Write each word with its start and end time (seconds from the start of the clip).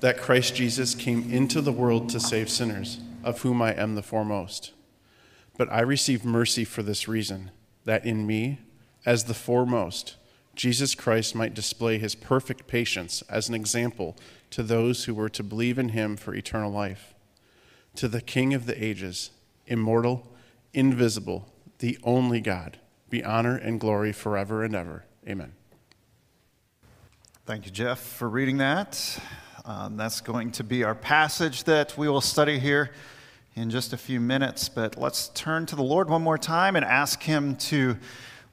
that 0.00 0.18
Christ 0.18 0.54
Jesus 0.54 0.94
came 0.94 1.32
into 1.32 1.60
the 1.60 1.72
world 1.72 2.08
to 2.10 2.20
save 2.20 2.50
sinners, 2.50 3.00
of 3.24 3.42
whom 3.42 3.62
I 3.62 3.72
am 3.72 3.94
the 3.94 4.02
foremost. 4.02 4.72
But 5.56 5.72
I 5.72 5.80
received 5.80 6.24
mercy 6.24 6.64
for 6.64 6.82
this 6.82 7.08
reason, 7.08 7.50
that 7.84 8.04
in 8.04 8.26
me, 8.26 8.60
as 9.04 9.24
the 9.24 9.34
foremost, 9.34 10.16
Jesus 10.54 10.94
Christ 10.94 11.34
might 11.34 11.54
display 11.54 11.98
his 11.98 12.14
perfect 12.14 12.66
patience 12.66 13.22
as 13.28 13.48
an 13.48 13.54
example 13.54 14.16
to 14.50 14.62
those 14.62 15.04
who 15.04 15.14
were 15.14 15.28
to 15.28 15.42
believe 15.42 15.78
in 15.78 15.90
him 15.90 16.16
for 16.16 16.34
eternal 16.34 16.72
life. 16.72 17.14
To 17.96 18.08
the 18.08 18.20
King 18.20 18.54
of 18.54 18.66
the 18.66 18.82
ages, 18.82 19.30
immortal, 19.66 20.32
invisible, 20.72 21.52
the 21.78 21.98
only 22.04 22.40
God, 22.40 22.78
be 23.10 23.22
honor 23.24 23.56
and 23.56 23.80
glory 23.80 24.12
forever 24.12 24.64
and 24.64 24.74
ever. 24.74 25.04
Amen. 25.28 25.52
Thank 27.44 27.66
you, 27.66 27.70
Jeff, 27.70 28.00
for 28.00 28.28
reading 28.28 28.58
that. 28.58 29.20
Um, 29.68 29.96
that's 29.96 30.20
going 30.20 30.52
to 30.52 30.62
be 30.62 30.84
our 30.84 30.94
passage 30.94 31.64
that 31.64 31.98
we 31.98 32.08
will 32.08 32.20
study 32.20 32.60
here 32.60 32.92
in 33.56 33.68
just 33.68 33.92
a 33.92 33.96
few 33.96 34.20
minutes. 34.20 34.68
But 34.68 34.96
let's 34.96 35.26
turn 35.30 35.66
to 35.66 35.74
the 35.74 35.82
Lord 35.82 36.08
one 36.08 36.22
more 36.22 36.38
time 36.38 36.76
and 36.76 36.84
ask 36.84 37.20
Him 37.20 37.56
to 37.56 37.96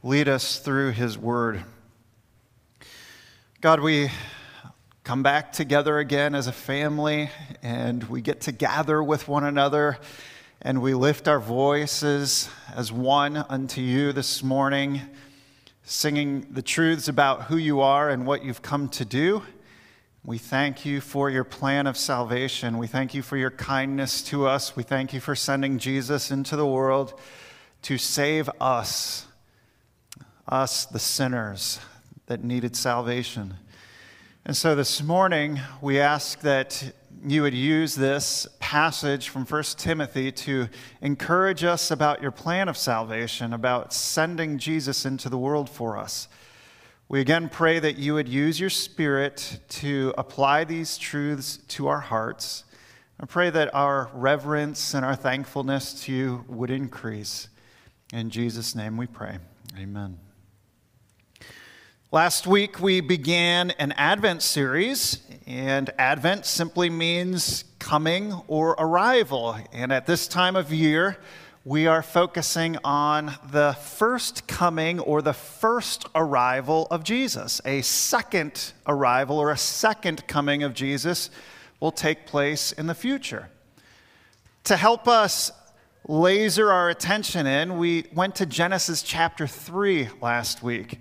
lead 0.01 0.27
us 0.27 0.57
through 0.57 0.93
His 0.93 1.15
Word. 1.15 1.63
God, 3.61 3.79
we 3.79 4.09
come 5.03 5.21
back 5.21 5.53
together 5.53 5.99
again 5.99 6.33
as 6.33 6.47
a 6.47 6.51
family 6.51 7.29
and 7.61 8.03
we 8.05 8.19
get 8.19 8.41
to 8.41 8.51
gather 8.51 9.03
with 9.03 9.27
one 9.27 9.43
another 9.43 9.99
and 10.63 10.81
we 10.81 10.95
lift 10.95 11.27
our 11.27 11.39
voices 11.39 12.49
as 12.75 12.91
one 12.91 13.37
unto 13.37 13.81
you 13.81 14.13
this 14.13 14.41
morning, 14.41 14.99
singing 15.83 16.47
the 16.49 16.63
truths 16.63 17.07
about 17.07 17.43
who 17.43 17.57
you 17.57 17.81
are 17.81 18.09
and 18.09 18.25
what 18.25 18.43
you've 18.43 18.63
come 18.63 18.89
to 18.89 19.05
do. 19.05 19.43
We 20.25 20.37
thank 20.37 20.85
you 20.85 21.01
for 21.01 21.29
your 21.29 21.43
plan 21.43 21.85
of 21.85 21.97
salvation. 21.97 22.77
We 22.77 22.87
thank 22.87 23.13
you 23.13 23.21
for 23.21 23.35
your 23.35 23.51
kindness 23.51 24.21
to 24.23 24.47
us. 24.47 24.73
We 24.73 24.83
thank 24.83 25.11
you 25.11 25.19
for 25.19 25.35
sending 25.35 25.79
Jesus 25.79 26.31
into 26.31 26.55
the 26.55 26.65
world 26.65 27.19
to 27.81 27.97
save 27.97 28.49
us, 28.61 29.25
us, 30.47 30.85
the 30.85 30.97
sinners 30.97 31.81
that 32.27 32.41
needed 32.41 32.77
salvation. 32.77 33.55
And 34.45 34.55
so 34.55 34.75
this 34.75 35.03
morning, 35.03 35.59
we 35.81 35.99
ask 35.99 36.39
that 36.39 36.93
you 37.25 37.41
would 37.41 37.53
use 37.53 37.93
this 37.93 38.47
passage 38.61 39.27
from 39.27 39.45
1 39.45 39.63
Timothy 39.77 40.31
to 40.31 40.69
encourage 41.01 41.65
us 41.65 41.91
about 41.91 42.21
your 42.21 42.31
plan 42.31 42.69
of 42.69 42.77
salvation, 42.77 43.51
about 43.51 43.91
sending 43.91 44.57
Jesus 44.57 45.05
into 45.05 45.27
the 45.27 45.37
world 45.37 45.69
for 45.69 45.97
us. 45.97 46.29
We 47.13 47.21
again 47.21 47.47
pray 47.47 47.77
that 47.77 47.99
you 47.99 48.15
would 48.15 48.27
use 48.27 48.59
your 48.59 48.71
Spirit 48.71 49.59
to 49.69 50.15
apply 50.17 50.63
these 50.63 50.97
truths 50.97 51.57
to 51.67 51.87
our 51.87 51.99
hearts. 51.99 52.63
I 53.19 53.27
pray 53.27 53.51
that 53.51 53.75
our 53.75 54.09
reverence 54.15 54.95
and 54.95 55.05
our 55.05 55.15
thankfulness 55.15 56.05
to 56.05 56.11
you 56.11 56.43
would 56.47 56.71
increase. 56.71 57.49
In 58.11 58.31
Jesus' 58.31 58.73
name 58.73 58.97
we 58.97 59.05
pray. 59.05 59.37
Amen. 59.77 60.17
Last 62.11 62.47
week 62.47 62.79
we 62.79 62.99
began 62.99 63.69
an 63.77 63.91
Advent 63.91 64.41
series, 64.41 65.19
and 65.45 65.91
Advent 65.99 66.47
simply 66.47 66.89
means 66.89 67.65
coming 67.77 68.33
or 68.47 68.71
arrival. 68.79 69.55
And 69.71 69.91
at 69.91 70.07
this 70.07 70.27
time 70.27 70.55
of 70.55 70.73
year, 70.73 71.19
we 71.65 71.87
are 71.87 72.03
focusing 72.03 72.77
on 72.83 73.33
the 73.49 73.71
first 73.81 74.47
coming 74.47 74.99
or 74.99 75.21
the 75.21 75.33
first 75.33 76.05
arrival 76.13 76.87
of 76.91 77.05
Jesus. 77.05 77.61
A 77.63 77.81
second 77.81 78.73
arrival 78.85 79.39
or 79.39 79.49
a 79.49 79.57
second 79.57 80.27
coming 80.27 80.63
of 80.63 80.73
Jesus 80.73 81.29
will 81.79 81.93
take 81.93 82.25
place 82.25 82.73
in 82.73 82.87
the 82.87 82.93
future. 82.93 83.49
To 84.65 84.75
help 84.75 85.07
us 85.07 85.53
laser 86.05 86.69
our 86.69 86.89
attention 86.89 87.47
in, 87.47 87.77
we 87.77 88.07
went 88.13 88.35
to 88.35 88.45
Genesis 88.45 89.01
chapter 89.01 89.47
3 89.47 90.09
last 90.21 90.63
week. 90.63 90.99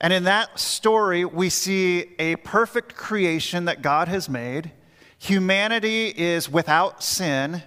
And 0.00 0.12
in 0.12 0.24
that 0.24 0.60
story, 0.60 1.24
we 1.24 1.48
see 1.48 2.14
a 2.20 2.36
perfect 2.36 2.94
creation 2.94 3.64
that 3.64 3.82
God 3.82 4.06
has 4.06 4.28
made. 4.28 4.70
Humanity 5.18 6.06
is 6.08 6.48
without 6.48 7.02
sin 7.02 7.64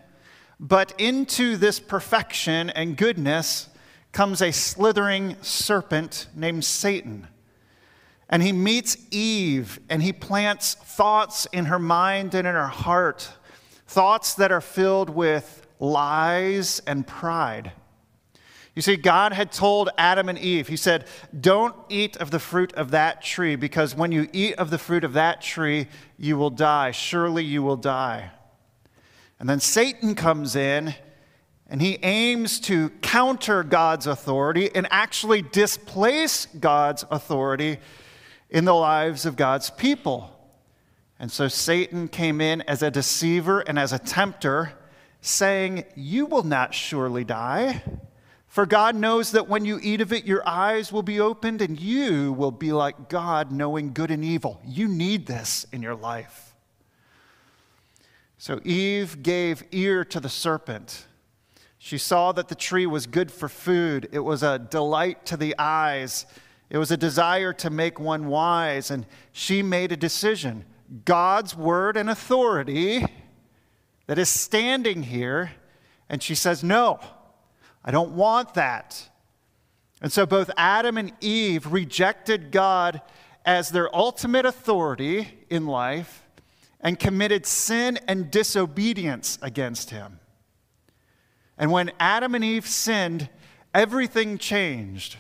but 0.60 0.94
into 1.00 1.58
this 1.58 1.80
perfection 1.80 2.70
and 2.70 2.98
goodness 2.98 3.70
comes 4.12 4.42
a 4.42 4.52
slithering 4.52 5.36
serpent 5.42 6.28
named 6.36 6.64
Satan. 6.64 7.28
And 8.30 8.42
he 8.42 8.52
meets 8.52 8.98
Eve 9.12 9.80
and 9.90 10.02
he 10.02 10.14
plants 10.14 10.74
thoughts 10.74 11.48
in 11.52 11.66
her 11.66 11.80
mind 11.80 12.34
and 12.34 12.48
in 12.48 12.56
her 12.56 12.68
heart, 12.68 13.30
thoughts 13.88 14.36
that 14.36 14.52
are 14.52 14.62
filled 14.62 15.10
with 15.10 15.68
lies 15.80 16.82
and 16.88 17.06
pride. 17.06 17.72
You 18.76 18.82
see, 18.82 18.98
God 18.98 19.32
had 19.32 19.54
told 19.54 19.90
Adam 19.98 20.28
and 20.28 20.38
Eve, 20.38 20.68
He 20.68 20.76
said, 20.76 21.06
Don't 21.40 21.76
eat 21.88 22.18
of 22.18 22.30
the 22.30 22.40
fruit 22.40 22.74
of 22.74 22.92
that 22.92 23.22
tree, 23.22 23.56
because 23.56 23.96
when 23.96 24.12
you 24.12 24.28
eat 24.34 24.56
of 24.56 24.70
the 24.70 24.78
fruit 24.78 25.06
of 25.06 25.14
that 25.14 25.42
tree, 25.42 25.88
you 26.18 26.38
will 26.38 26.50
die. 26.50 26.92
Surely 26.92 27.44
you 27.44 27.64
will 27.64 27.78
die. 27.78 28.32
And 29.40 29.50
then 29.50 29.60
Satan 29.60 30.16
comes 30.16 30.56
in 30.56 30.96
and 31.68 31.82
he 31.82 31.98
aims 32.04 32.60
to 32.62 32.90
counter 33.02 33.64
God's 33.64 34.08
authority 34.08 34.74
and 34.74 34.88
actually 34.92 35.42
displace 35.42 36.46
God's 36.46 37.06
authority 37.10 37.80
in 38.50 38.66
the 38.66 38.76
lives 38.76 39.26
of 39.26 39.36
God's 39.36 39.70
people. 39.70 40.32
And 41.20 41.32
so 41.32 41.48
Satan 41.48 42.08
came 42.08 42.40
in 42.40 42.62
as 42.64 42.84
a 42.84 42.92
deceiver 42.92 43.62
and 43.62 43.80
as 43.80 43.94
a 43.94 44.00
tempter, 44.00 44.74
saying, 45.22 45.86
You 45.96 46.26
will 46.26 46.44
not 46.44 46.74
surely 46.74 47.24
die. 47.24 47.84
For 48.48 48.66
God 48.66 48.96
knows 48.96 49.32
that 49.32 49.50
when 49.50 49.66
you 49.66 49.80
eat 49.82 50.02
of 50.02 50.14
it, 50.14 50.24
your 50.24 50.48
eyes 50.48 50.92
will 50.92 51.04
be 51.04 51.20
opened 51.20 51.62
and 51.62 51.80
you 51.80 52.32
will 52.32 52.52
be 52.52 52.72
like 52.72 53.10
God, 53.10 53.52
knowing 53.52 53.92
good 53.92 54.12
and 54.12 54.24
evil. 54.24 54.62
You 54.66 54.88
need 54.88 55.26
this 55.26 55.66
in 55.74 55.82
your 55.82 55.96
life. 55.96 56.55
So 58.38 58.60
Eve 58.64 59.24
gave 59.24 59.64
ear 59.72 60.04
to 60.06 60.20
the 60.20 60.30
serpent. 60.30 61.06
She 61.78 61.98
saw 61.98 62.32
that 62.32 62.48
the 62.48 62.56
tree 62.56 62.86
was 62.86 63.06
good 63.06 63.32
for 63.32 63.48
food, 63.48 64.10
it 64.12 64.20
was 64.20 64.44
a 64.44 64.60
delight 64.60 65.26
to 65.28 65.38
the 65.38 65.56
eyes, 65.60 66.26
it 66.70 66.78
was 66.78 66.92
a 66.92 66.98
desire 66.98 67.54
to 67.54 67.70
make 67.70 68.00
one 68.00 68.28
wise, 68.28 68.90
and 68.90 69.06
she 69.32 69.62
made 69.62 69.92
a 69.92 69.98
decision. 69.98 70.66
God's 71.06 71.56
word 71.56 71.96
and 71.96 72.10
authority 72.10 73.06
that 74.08 74.18
is 74.18 74.30
standing 74.30 75.04
here, 75.04 75.52
and 76.10 76.22
she 76.22 76.36
says, 76.36 76.64
No, 76.64 77.00
I 77.84 77.92
don't 77.92 78.12
want 78.12 78.56
that. 78.56 79.10
And 80.02 80.12
so 80.12 80.26
both 80.26 80.52
Adam 80.58 80.98
and 80.98 81.14
Eve 81.22 81.72
rejected 81.72 82.52
God 82.52 83.02
as 83.46 83.70
their 83.70 83.96
ultimate 83.96 84.46
authority 84.46 85.46
in 85.50 85.68
life 85.68 86.25
and 86.86 87.00
committed 87.00 87.48
sin 87.48 87.98
and 88.08 88.30
disobedience 88.30 89.40
against 89.42 89.90
him. 89.90 90.20
And 91.58 91.72
when 91.72 91.92
Adam 92.00 92.36
and 92.36 92.44
Eve 92.44 92.68
sinned, 92.68 93.28
everything 93.74 94.38
changed. 94.38 95.18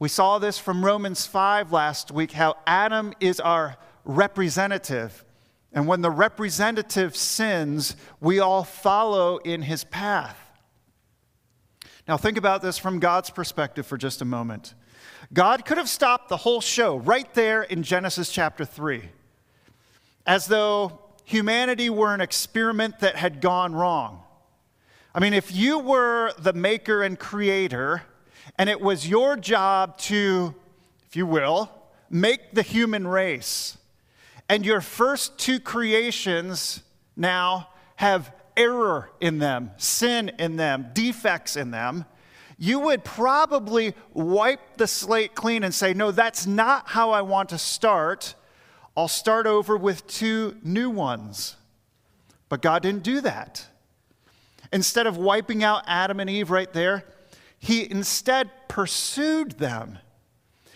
We 0.00 0.08
saw 0.08 0.40
this 0.40 0.58
from 0.58 0.84
Romans 0.84 1.24
5 1.24 1.70
last 1.70 2.10
week 2.10 2.32
how 2.32 2.56
Adam 2.66 3.12
is 3.20 3.38
our 3.38 3.76
representative. 4.04 5.24
And 5.72 5.86
when 5.86 6.00
the 6.00 6.10
representative 6.10 7.14
sins, 7.14 7.94
we 8.20 8.40
all 8.40 8.64
follow 8.64 9.36
in 9.36 9.62
his 9.62 9.84
path. 9.84 10.40
Now, 12.08 12.16
think 12.16 12.36
about 12.36 12.62
this 12.62 12.78
from 12.78 12.98
God's 12.98 13.30
perspective 13.30 13.86
for 13.86 13.96
just 13.96 14.22
a 14.22 14.24
moment. 14.24 14.74
God 15.32 15.64
could 15.64 15.78
have 15.78 15.88
stopped 15.88 16.30
the 16.30 16.38
whole 16.38 16.60
show 16.60 16.96
right 16.96 17.32
there 17.34 17.62
in 17.62 17.84
Genesis 17.84 18.32
chapter 18.32 18.64
3 18.64 19.10
as 20.26 20.46
though 20.46 20.98
humanity 21.24 21.88
were 21.88 22.12
an 22.12 22.20
experiment 22.20 23.00
that 23.00 23.16
had 23.16 23.40
gone 23.40 23.74
wrong. 23.74 24.22
I 25.14 25.20
mean, 25.20 25.32
if 25.32 25.54
you 25.54 25.78
were 25.78 26.32
the 26.38 26.52
maker 26.52 27.02
and 27.02 27.18
creator, 27.18 28.02
and 28.58 28.68
it 28.68 28.80
was 28.80 29.08
your 29.08 29.36
job 29.36 29.98
to, 29.98 30.54
if 31.06 31.16
you 31.16 31.26
will, 31.26 31.70
make 32.10 32.52
the 32.52 32.62
human 32.62 33.06
race, 33.06 33.78
and 34.48 34.64
your 34.64 34.80
first 34.80 35.38
two 35.38 35.58
creations 35.58 36.82
now 37.16 37.68
have 37.96 38.32
error 38.56 39.10
in 39.20 39.38
them, 39.38 39.70
sin 39.76 40.30
in 40.38 40.56
them, 40.56 40.88
defects 40.92 41.56
in 41.56 41.70
them, 41.70 42.04
you 42.58 42.78
would 42.80 43.04
probably 43.04 43.94
wipe 44.14 44.76
the 44.76 44.86
slate 44.86 45.34
clean 45.34 45.62
and 45.62 45.74
say, 45.74 45.92
No, 45.92 46.10
that's 46.10 46.46
not 46.46 46.88
how 46.88 47.10
I 47.10 47.22
want 47.22 47.50
to 47.50 47.58
start. 47.58 48.34
I'll 48.96 49.08
start 49.08 49.46
over 49.46 49.76
with 49.76 50.06
two 50.06 50.56
new 50.62 50.88
ones. 50.88 51.56
But 52.48 52.62
God 52.62 52.82
didn't 52.82 53.02
do 53.02 53.20
that. 53.20 53.66
Instead 54.72 55.06
of 55.06 55.16
wiping 55.16 55.62
out 55.62 55.84
Adam 55.86 56.20
and 56.20 56.30
Eve 56.30 56.50
right 56.50 56.72
there, 56.72 57.04
He 57.58 57.90
instead 57.90 58.50
pursued 58.68 59.52
them. 59.52 59.98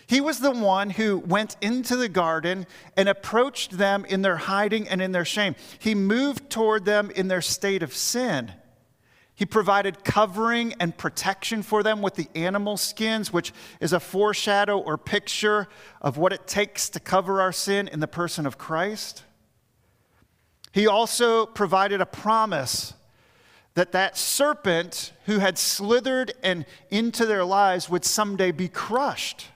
He 0.05 0.19
was 0.19 0.39
the 0.39 0.51
one 0.51 0.89
who 0.89 1.19
went 1.19 1.55
into 1.61 1.95
the 1.95 2.09
garden 2.09 2.67
and 2.97 3.07
approached 3.07 3.77
them 3.77 4.03
in 4.05 4.21
their 4.21 4.35
hiding 4.35 4.87
and 4.89 5.01
in 5.01 5.13
their 5.13 5.23
shame. 5.23 5.55
He 5.79 5.95
moved 5.95 6.49
toward 6.49 6.83
them 6.83 7.11
in 7.11 7.29
their 7.29 7.41
state 7.41 7.81
of 7.81 7.93
sin. 7.93 8.51
He 9.41 9.47
provided 9.47 10.03
covering 10.03 10.75
and 10.79 10.95
protection 10.95 11.63
for 11.63 11.81
them 11.81 12.03
with 12.03 12.13
the 12.13 12.27
animal 12.35 12.77
skins, 12.77 13.33
which 13.33 13.51
is 13.79 13.91
a 13.91 13.99
foreshadow 13.99 14.77
or 14.77 14.99
picture 14.99 15.67
of 15.99 16.15
what 16.15 16.31
it 16.31 16.45
takes 16.45 16.89
to 16.89 16.99
cover 16.99 17.41
our 17.41 17.51
sin 17.51 17.87
in 17.87 18.01
the 18.01 18.07
person 18.07 18.45
of 18.45 18.59
Christ. 18.59 19.23
He 20.71 20.85
also 20.85 21.47
provided 21.47 22.01
a 22.01 22.05
promise 22.05 22.93
that 23.73 23.93
that 23.93 24.15
serpent 24.15 25.11
who 25.25 25.39
had 25.39 25.57
slithered 25.57 26.33
and 26.43 26.63
into 26.91 27.25
their 27.25 27.43
lives 27.43 27.89
would 27.89 28.05
someday 28.05 28.51
be 28.51 28.67
crushed. 28.67 29.47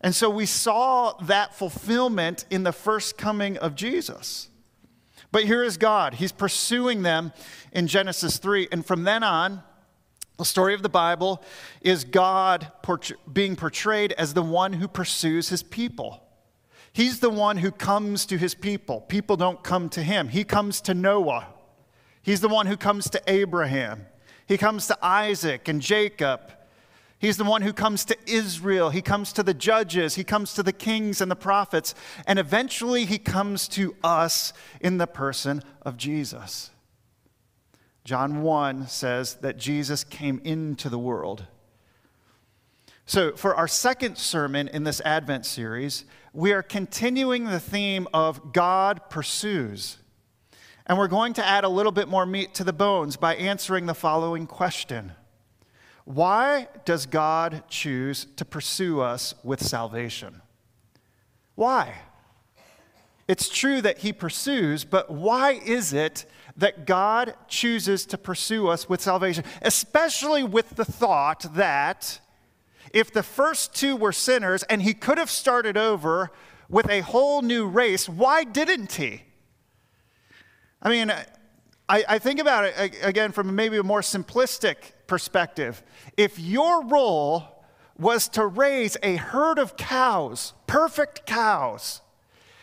And 0.00 0.12
so 0.16 0.28
we 0.28 0.46
saw 0.46 1.12
that 1.26 1.54
fulfillment 1.54 2.44
in 2.50 2.64
the 2.64 2.72
first 2.72 3.16
coming 3.16 3.56
of 3.56 3.76
Jesus. 3.76 4.47
But 5.30 5.44
here 5.44 5.62
is 5.62 5.76
God. 5.76 6.14
He's 6.14 6.32
pursuing 6.32 7.02
them 7.02 7.32
in 7.72 7.86
Genesis 7.86 8.38
3. 8.38 8.68
And 8.72 8.84
from 8.84 9.04
then 9.04 9.22
on, 9.22 9.62
the 10.38 10.44
story 10.44 10.72
of 10.72 10.82
the 10.82 10.88
Bible 10.88 11.42
is 11.80 12.04
God 12.04 12.70
being 13.30 13.56
portrayed 13.56 14.12
as 14.12 14.34
the 14.34 14.42
one 14.42 14.72
who 14.72 14.88
pursues 14.88 15.48
his 15.48 15.62
people. 15.62 16.22
He's 16.92 17.20
the 17.20 17.30
one 17.30 17.58
who 17.58 17.70
comes 17.70 18.24
to 18.26 18.38
his 18.38 18.54
people. 18.54 19.02
People 19.02 19.36
don't 19.36 19.62
come 19.62 19.88
to 19.90 20.02
him. 20.02 20.28
He 20.28 20.44
comes 20.44 20.80
to 20.82 20.94
Noah. 20.94 21.48
He's 22.22 22.40
the 22.40 22.48
one 22.48 22.66
who 22.66 22.76
comes 22.76 23.10
to 23.10 23.22
Abraham. 23.26 24.06
He 24.46 24.56
comes 24.56 24.86
to 24.86 24.98
Isaac 25.02 25.68
and 25.68 25.82
Jacob. 25.82 26.40
He's 27.18 27.36
the 27.36 27.44
one 27.44 27.62
who 27.62 27.72
comes 27.72 28.04
to 28.06 28.16
Israel. 28.26 28.90
He 28.90 29.02
comes 29.02 29.32
to 29.32 29.42
the 29.42 29.54
judges. 29.54 30.14
He 30.14 30.22
comes 30.22 30.54
to 30.54 30.62
the 30.62 30.72
kings 30.72 31.20
and 31.20 31.30
the 31.30 31.36
prophets. 31.36 31.94
And 32.26 32.38
eventually 32.38 33.04
he 33.04 33.18
comes 33.18 33.66
to 33.68 33.96
us 34.04 34.52
in 34.80 34.98
the 34.98 35.06
person 35.06 35.62
of 35.82 35.96
Jesus. 35.96 36.70
John 38.04 38.42
1 38.42 38.86
says 38.86 39.34
that 39.36 39.58
Jesus 39.58 40.04
came 40.04 40.40
into 40.44 40.88
the 40.88 40.98
world. 40.98 41.46
So, 43.04 43.32
for 43.32 43.54
our 43.54 43.68
second 43.68 44.18
sermon 44.18 44.68
in 44.68 44.84
this 44.84 45.00
Advent 45.00 45.46
series, 45.46 46.04
we 46.32 46.52
are 46.52 46.62
continuing 46.62 47.44
the 47.44 47.58
theme 47.58 48.06
of 48.12 48.52
God 48.52 49.10
pursues. 49.10 49.96
And 50.86 50.96
we're 50.96 51.08
going 51.08 51.32
to 51.34 51.44
add 51.44 51.64
a 51.64 51.68
little 51.68 51.92
bit 51.92 52.06
more 52.06 52.26
meat 52.26 52.54
to 52.54 52.64
the 52.64 52.72
bones 52.72 53.16
by 53.16 53.34
answering 53.36 53.86
the 53.86 53.94
following 53.94 54.46
question 54.46 55.12
why 56.08 56.68
does 56.86 57.04
God 57.04 57.64
choose 57.68 58.28
to 58.36 58.46
pursue 58.46 59.02
us 59.02 59.34
with 59.44 59.62
salvation? 59.62 60.40
Why? 61.54 61.96
It's 63.28 63.50
true 63.50 63.82
that 63.82 63.98
He 63.98 64.14
pursues, 64.14 64.84
but 64.84 65.10
why 65.10 65.60
is 65.66 65.92
it 65.92 66.24
that 66.56 66.86
God 66.86 67.34
chooses 67.46 68.06
to 68.06 68.16
pursue 68.16 68.68
us 68.68 68.88
with 68.88 69.02
salvation? 69.02 69.44
Especially 69.60 70.42
with 70.42 70.76
the 70.76 70.84
thought 70.86 71.44
that 71.54 72.20
if 72.94 73.12
the 73.12 73.22
first 73.22 73.74
two 73.74 73.94
were 73.94 74.12
sinners 74.12 74.62
and 74.62 74.80
He 74.80 74.94
could 74.94 75.18
have 75.18 75.28
started 75.28 75.76
over 75.76 76.30
with 76.70 76.88
a 76.88 77.00
whole 77.00 77.42
new 77.42 77.66
race, 77.66 78.08
why 78.08 78.44
didn't 78.44 78.92
He? 78.92 79.24
I 80.80 80.88
mean, 80.88 81.12
I, 81.86 82.04
I 82.08 82.18
think 82.18 82.40
about 82.40 82.64
it 82.64 82.98
again 83.02 83.30
from 83.30 83.54
maybe 83.54 83.76
a 83.76 83.82
more 83.82 84.00
simplistic 84.00 84.92
perspective. 85.08 85.82
If 86.16 86.38
your 86.38 86.84
role 86.84 87.64
was 87.98 88.28
to 88.28 88.46
raise 88.46 88.96
a 89.02 89.16
herd 89.16 89.58
of 89.58 89.76
cows, 89.76 90.52
perfect 90.68 91.26
cows, 91.26 92.00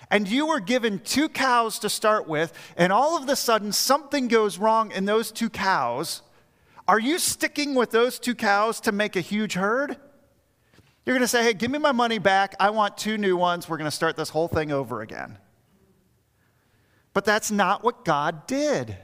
and 0.09 0.29
you 0.29 0.47
were 0.47 0.61
given 0.61 0.99
two 0.99 1.27
cows 1.27 1.79
to 1.79 1.89
start 1.89 2.27
with, 2.27 2.53
and 2.77 2.93
all 2.93 3.17
of 3.17 3.27
a 3.27 3.35
sudden 3.35 3.73
something 3.73 4.29
goes 4.29 4.57
wrong 4.57 4.91
in 4.91 5.03
those 5.03 5.31
two 5.31 5.49
cows, 5.49 6.21
are 6.87 6.99
you 6.99 7.19
sticking 7.19 7.75
with 7.75 7.91
those 7.91 8.19
two 8.19 8.35
cows 8.35 8.79
to 8.81 8.91
make 8.91 9.15
a 9.15 9.21
huge 9.21 9.55
herd? 9.55 9.97
You're 11.05 11.15
going 11.15 11.21
to 11.21 11.27
say, 11.27 11.43
hey, 11.43 11.53
give 11.53 11.69
me 11.69 11.79
my 11.79 11.91
money 11.91 12.19
back. 12.19 12.55
I 12.59 12.69
want 12.69 12.97
two 12.97 13.17
new 13.17 13.35
ones. 13.35 13.67
We're 13.67 13.77
going 13.77 13.89
to 13.89 13.95
start 13.95 14.15
this 14.15 14.29
whole 14.29 14.47
thing 14.47 14.71
over 14.71 15.01
again. 15.01 15.37
But 17.13 17.25
that's 17.25 17.51
not 17.51 17.83
what 17.83 18.05
God 18.05 18.47
did. 18.47 18.97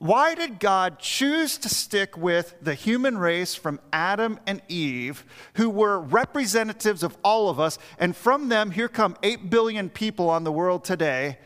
Why 0.00 0.34
did 0.34 0.60
God 0.60 0.98
choose 0.98 1.58
to 1.58 1.68
stick 1.68 2.16
with 2.16 2.54
the 2.62 2.72
human 2.72 3.18
race 3.18 3.54
from 3.54 3.78
Adam 3.92 4.40
and 4.46 4.62
Eve, 4.66 5.26
who 5.56 5.68
were 5.68 6.00
representatives 6.00 7.02
of 7.02 7.18
all 7.22 7.50
of 7.50 7.60
us? 7.60 7.78
And 7.98 8.16
from 8.16 8.48
them, 8.48 8.70
here 8.70 8.88
come 8.88 9.14
8 9.22 9.50
billion 9.50 9.90
people 9.90 10.30
on 10.30 10.42
the 10.42 10.50
world 10.50 10.84
today 10.84 11.36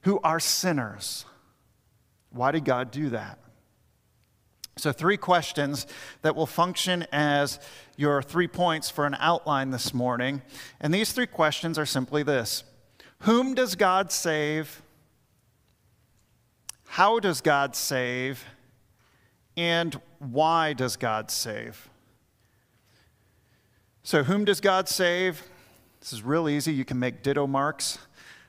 who 0.00 0.18
are 0.24 0.40
sinners. 0.40 1.24
Why 2.30 2.50
did 2.50 2.64
God 2.64 2.90
do 2.90 3.10
that? 3.10 3.38
So, 4.76 4.90
three 4.90 5.16
questions 5.16 5.86
that 6.22 6.34
will 6.34 6.46
function 6.46 7.06
as 7.12 7.60
your 7.96 8.22
three 8.22 8.48
points 8.48 8.90
for 8.90 9.06
an 9.06 9.16
outline 9.20 9.70
this 9.70 9.94
morning. 9.94 10.42
And 10.80 10.92
these 10.92 11.12
three 11.12 11.28
questions 11.28 11.78
are 11.78 11.86
simply 11.86 12.24
this 12.24 12.64
Whom 13.20 13.54
does 13.54 13.76
God 13.76 14.10
save? 14.10 14.82
How 16.90 17.20
does 17.20 17.40
God 17.40 17.76
save? 17.76 18.44
And 19.56 20.00
why 20.18 20.72
does 20.72 20.96
God 20.96 21.30
save? 21.30 21.88
So, 24.02 24.24
whom 24.24 24.44
does 24.44 24.60
God 24.60 24.88
save? 24.88 25.40
This 26.00 26.12
is 26.12 26.24
real 26.24 26.48
easy. 26.48 26.72
You 26.72 26.84
can 26.84 26.98
make 26.98 27.22
ditto 27.22 27.46
marks. 27.46 28.00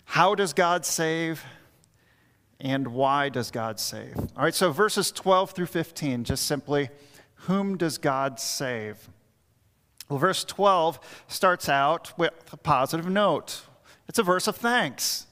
How 0.05 0.33
does 0.33 0.53
God 0.53 0.87
save? 0.87 1.43
And 2.59 2.87
why 2.87 3.29
does 3.29 3.51
God 3.51 3.79
save? 3.79 4.17
All 4.17 4.43
right, 4.43 4.55
so 4.55 4.71
verses 4.71 5.11
12 5.11 5.51
through 5.51 5.67
15, 5.67 6.23
just 6.23 6.47
simply, 6.47 6.89
whom 7.45 7.77
does 7.77 7.99
God 7.99 8.39
save? 8.39 9.07
Well, 10.09 10.17
verse 10.17 10.43
12 10.43 10.99
starts 11.27 11.69
out 11.69 12.17
with 12.17 12.33
a 12.51 12.57
positive 12.57 13.07
note. 13.07 13.61
It's 14.07 14.17
a 14.17 14.23
verse 14.23 14.47
of 14.47 14.55
thanks. 14.55 15.27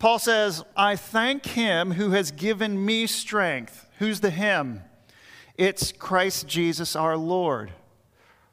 Paul 0.00 0.18
says, 0.18 0.64
I 0.74 0.96
thank 0.96 1.44
him 1.44 1.92
who 1.92 2.12
has 2.12 2.30
given 2.30 2.84
me 2.84 3.06
strength. 3.06 3.86
Who's 3.98 4.20
the 4.20 4.30
him? 4.30 4.80
It's 5.56 5.92
Christ 5.92 6.48
Jesus 6.48 6.96
our 6.96 7.18
Lord. 7.18 7.70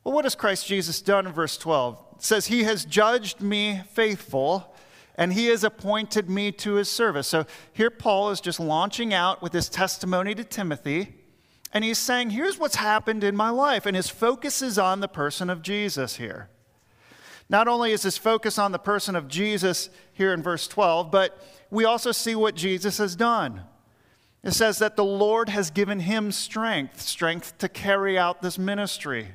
Well, 0.03 0.13
what 0.13 0.25
has 0.25 0.35
Christ 0.35 0.67
Jesus 0.67 1.01
done 1.01 1.25
in 1.25 1.31
verse 1.31 1.57
12? 1.57 2.03
It 2.17 2.23
says, 2.23 2.47
He 2.47 2.63
has 2.63 2.83
judged 2.83 3.39
me 3.39 3.81
faithful 3.93 4.75
and 5.15 5.31
he 5.31 5.47
has 5.47 5.63
appointed 5.63 6.29
me 6.29 6.51
to 6.51 6.73
his 6.73 6.91
service. 6.91 7.27
So 7.27 7.45
here 7.71 7.89
Paul 7.89 8.29
is 8.29 8.41
just 8.41 8.59
launching 8.59 9.13
out 9.13 9.41
with 9.41 9.53
his 9.53 9.69
testimony 9.69 10.35
to 10.35 10.43
Timothy. 10.43 11.15
And 11.71 11.85
he's 11.85 11.97
saying, 11.97 12.31
Here's 12.31 12.59
what's 12.59 12.75
happened 12.75 13.23
in 13.23 13.37
my 13.37 13.51
life. 13.51 13.85
And 13.85 13.95
his 13.95 14.09
focus 14.09 14.61
is 14.61 14.77
on 14.77 14.99
the 14.99 15.07
person 15.07 15.49
of 15.49 15.61
Jesus 15.61 16.17
here. 16.17 16.49
Not 17.49 17.67
only 17.67 17.91
is 17.91 18.03
his 18.03 18.17
focus 18.17 18.59
on 18.59 18.71
the 18.71 18.79
person 18.79 19.15
of 19.15 19.27
Jesus 19.27 19.89
here 20.13 20.33
in 20.33 20.43
verse 20.43 20.67
12, 20.67 21.11
but 21.11 21.41
we 21.69 21.85
also 21.85 22.11
see 22.11 22.35
what 22.35 22.55
Jesus 22.55 22.97
has 22.97 23.15
done. 23.15 23.61
It 24.43 24.51
says 24.51 24.79
that 24.79 24.95
the 24.95 25.03
Lord 25.03 25.49
has 25.49 25.71
given 25.71 26.01
him 26.01 26.31
strength, 26.31 27.01
strength 27.01 27.57
to 27.59 27.69
carry 27.69 28.17
out 28.17 28.41
this 28.41 28.57
ministry. 28.57 29.29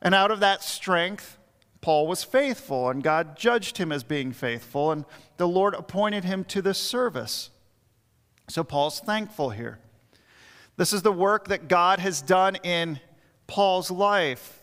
And 0.00 0.14
out 0.14 0.30
of 0.30 0.40
that 0.40 0.62
strength, 0.62 1.38
Paul 1.80 2.06
was 2.06 2.22
faithful, 2.22 2.88
and 2.88 3.02
God 3.02 3.36
judged 3.36 3.78
him 3.78 3.90
as 3.90 4.04
being 4.04 4.32
faithful, 4.32 4.92
and 4.92 5.04
the 5.36 5.48
Lord 5.48 5.74
appointed 5.74 6.24
him 6.24 6.44
to 6.44 6.62
this 6.62 6.78
service. 6.78 7.50
So 8.48 8.62
Paul's 8.62 9.00
thankful 9.00 9.50
here. 9.50 9.78
This 10.76 10.92
is 10.92 11.02
the 11.02 11.12
work 11.12 11.48
that 11.48 11.68
God 11.68 11.98
has 11.98 12.22
done 12.22 12.56
in 12.56 13.00
Paul's 13.46 13.90
life. 13.90 14.62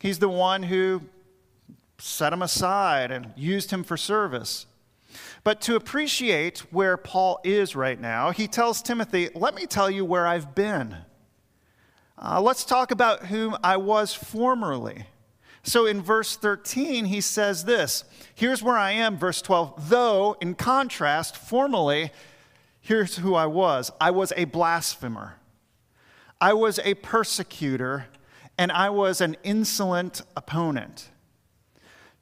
He's 0.00 0.18
the 0.18 0.28
one 0.28 0.62
who 0.62 1.02
set 2.04 2.32
him 2.32 2.42
aside 2.42 3.10
and 3.10 3.32
used 3.34 3.70
him 3.70 3.82
for 3.82 3.96
service. 3.96 4.66
But 5.42 5.60
to 5.62 5.76
appreciate 5.76 6.60
where 6.70 6.96
Paul 6.96 7.40
is 7.44 7.74
right 7.74 7.98
now, 7.98 8.30
he 8.30 8.46
tells 8.46 8.82
Timothy, 8.82 9.30
Let 9.34 9.54
me 9.54 9.64
tell 9.64 9.90
you 9.90 10.04
where 10.04 10.26
I've 10.26 10.54
been. 10.54 10.96
Uh, 12.18 12.40
let's 12.42 12.64
talk 12.64 12.90
about 12.90 13.26
whom 13.26 13.56
I 13.64 13.78
was 13.78 14.12
formerly. 14.12 15.06
So 15.62 15.86
in 15.86 16.02
verse 16.02 16.36
13, 16.36 17.06
he 17.06 17.22
says 17.22 17.64
this 17.64 18.04
Here's 18.34 18.62
where 18.62 18.76
I 18.76 18.92
am, 18.92 19.16
verse 19.16 19.40
12. 19.40 19.88
Though, 19.88 20.36
in 20.40 20.54
contrast, 20.54 21.36
formerly, 21.36 22.10
Here's 22.80 23.16
who 23.16 23.34
I 23.34 23.46
was 23.46 23.90
I 23.98 24.10
was 24.10 24.30
a 24.36 24.44
blasphemer, 24.44 25.36
I 26.38 26.52
was 26.52 26.78
a 26.80 26.92
persecutor, 26.92 28.08
and 28.58 28.70
I 28.70 28.90
was 28.90 29.22
an 29.22 29.38
insolent 29.42 30.20
opponent. 30.36 31.08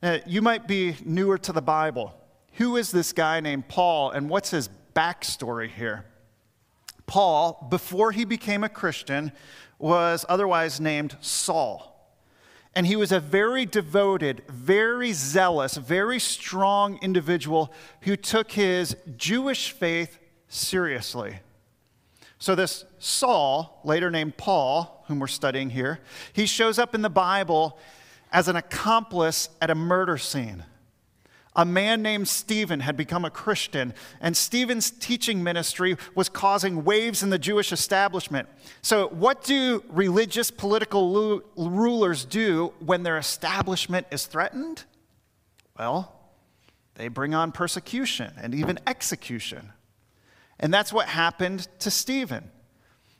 Now, 0.03 0.19
you 0.27 0.43
might 0.43 0.67
be 0.67 0.97
newer 1.05 1.39
to 1.39 1.53
the 1.53 1.63
Bible. 1.63 2.13
Who 2.55 2.77
is 2.77 2.91
this 2.91 3.13
guy 3.13 3.39
named 3.39 3.69
Paul, 3.69 4.11
and 4.11 4.29
what's 4.29 4.51
his 4.51 4.69
backstory 4.95 5.71
here? 5.71 6.05
Paul, 7.07 7.69
before 7.71 8.11
he 8.11 8.25
became 8.25 8.65
a 8.65 8.69
Christian, 8.69 9.31
was 9.79 10.27
otherwise 10.29 10.81
named 10.81 11.17
Saul. 11.21 11.89
And 12.75 12.87
he 12.87 12.97
was 12.97 13.13
a 13.13 13.21
very 13.21 13.65
devoted, 13.65 14.43
very 14.49 15.13
zealous, 15.13 15.77
very 15.77 16.19
strong 16.19 16.99
individual 17.01 17.73
who 18.01 18.17
took 18.17 18.53
his 18.53 18.97
Jewish 19.17 19.71
faith 19.71 20.19
seriously. 20.49 21.41
So, 22.39 22.57
this 22.57 22.85
Saul, 22.99 23.81
later 23.85 24.11
named 24.11 24.37
Paul, 24.37 25.05
whom 25.07 25.21
we're 25.21 25.29
studying 25.29 25.71
here, 25.71 26.01
he 26.33 26.47
shows 26.47 26.79
up 26.79 26.93
in 26.93 27.03
the 27.03 27.11
Bible 27.11 27.79
as 28.33 28.49
an 28.49 28.57
accomplice 28.57 29.49
at 29.61 29.71
a 29.71 29.75
murder 29.75 30.19
scene. 30.19 30.65
A 31.55 31.67
man 31.67 32.01
named 32.01 32.29
Stephen 32.29 32.81
had 32.81 32.97
become 32.97 33.27
a 33.27 33.31
Christian, 33.31 33.93
and 34.23 34.35
Stephen's 34.35 34.91
teaching 34.91 35.43
ministry 35.43 35.99
was 36.15 36.31
causing 36.31 36.83
waves 36.83 37.23
in 37.23 37.29
the 37.29 37.39
Jewish 37.39 37.73
establishment. 37.73 38.49
So, 38.81 39.09
what 39.09 39.45
do 39.45 39.85
religious 39.91 40.51
political 40.51 41.43
rulers 41.57 42.25
do 42.25 42.73
when 42.79 43.03
their 43.03 43.19
establishment 43.19 44.07
is 44.11 44.25
threatened? 44.25 44.85
Well, 45.79 46.19
they 46.95 47.09
bring 47.09 47.35
on 47.35 47.53
persecution 47.53 48.33
and 48.41 48.55
even 48.55 48.79
execution. 48.87 49.73
And 50.59 50.73
that's 50.73 50.93
what 50.93 51.09
happened 51.09 51.69
to 51.81 51.91
Stephen. 51.91 52.51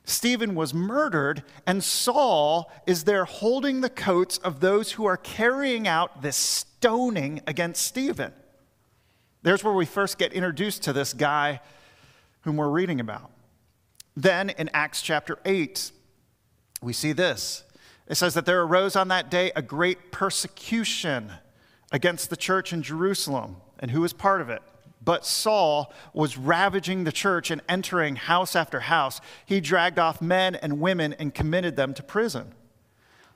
Stephen 0.05 0.53
was 0.53 0.73
murdered, 0.73 1.43
and 1.65 1.83
Saul 1.83 2.71
is 2.85 3.05
there 3.05 3.25
holding 3.25 3.81
the 3.81 3.89
coats 3.89 4.37
of 4.39 4.59
those 4.59 4.93
who 4.93 5.05
are 5.05 5.17
carrying 5.17 5.87
out 5.87 6.21
this 6.21 6.35
stoning 6.35 7.41
against 7.47 7.85
Stephen. 7.85 8.33
There's 9.43 9.63
where 9.63 9.73
we 9.73 9.85
first 9.85 10.17
get 10.17 10.33
introduced 10.33 10.83
to 10.83 10.93
this 10.93 11.13
guy 11.13 11.61
whom 12.41 12.57
we're 12.57 12.69
reading 12.69 12.99
about. 12.99 13.31
Then 14.15 14.49
in 14.51 14.69
Acts 14.73 15.01
chapter 15.01 15.39
8, 15.45 15.91
we 16.81 16.93
see 16.93 17.13
this. 17.13 17.63
It 18.07 18.15
says 18.15 18.33
that 18.33 18.45
there 18.45 18.61
arose 18.61 18.95
on 18.95 19.07
that 19.07 19.31
day 19.31 19.51
a 19.55 19.61
great 19.61 20.11
persecution 20.11 21.31
against 21.91 22.29
the 22.29 22.35
church 22.35 22.73
in 22.73 22.83
Jerusalem. 22.83 23.57
And 23.79 23.91
who 23.91 24.01
was 24.01 24.11
part 24.11 24.41
of 24.41 24.49
it? 24.49 24.61
But 25.03 25.25
Saul 25.25 25.91
was 26.13 26.37
ravaging 26.37 27.03
the 27.03 27.11
church 27.11 27.51
and 27.51 27.61
entering 27.67 28.15
house 28.15 28.55
after 28.55 28.81
house. 28.81 29.19
He 29.45 29.59
dragged 29.59 29.99
off 29.99 30.21
men 30.21 30.55
and 30.55 30.79
women 30.79 31.13
and 31.13 31.33
committed 31.33 31.75
them 31.75 31.93
to 31.95 32.03
prison. 32.03 32.53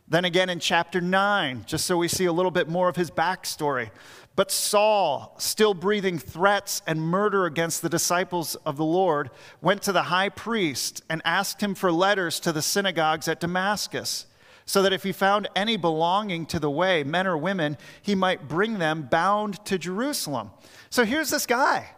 Then 0.07 0.23
again 0.23 0.49
in 0.49 0.59
chapter 0.59 1.01
9, 1.01 1.65
just 1.67 1.85
so 1.85 1.97
we 1.97 2.07
see 2.07 2.25
a 2.25 2.31
little 2.31 2.51
bit 2.51 2.69
more 2.69 2.87
of 2.87 2.95
his 2.95 3.11
backstory. 3.11 3.89
But 4.37 4.51
Saul, 4.51 5.35
still 5.39 5.73
breathing 5.73 6.19
threats 6.19 6.81
and 6.87 7.01
murder 7.01 7.45
against 7.45 7.81
the 7.81 7.89
disciples 7.89 8.55
of 8.57 8.77
the 8.77 8.85
Lord, 8.85 9.31
went 9.61 9.81
to 9.81 9.91
the 9.91 10.03
high 10.03 10.29
priest 10.29 11.03
and 11.09 11.21
asked 11.25 11.59
him 11.61 11.75
for 11.75 11.91
letters 11.91 12.39
to 12.41 12.53
the 12.53 12.61
synagogues 12.61 13.27
at 13.27 13.41
Damascus, 13.41 14.27
so 14.67 14.83
that 14.83 14.93
if 14.93 15.01
he 15.01 15.13
found 15.13 15.47
any 15.55 15.77
belonging 15.77 16.45
to 16.45 16.59
the 16.59 16.69
way, 16.69 17.03
men 17.03 17.25
or 17.25 17.37
women, 17.37 17.77
he 18.01 18.13
might 18.13 18.47
bring 18.47 18.77
them 18.77 19.07
bound 19.09 19.63
to 19.65 19.79
Jerusalem. 19.79 20.51
So 20.89 21.05
here's 21.05 21.31
this 21.31 21.47
guy. 21.47 21.91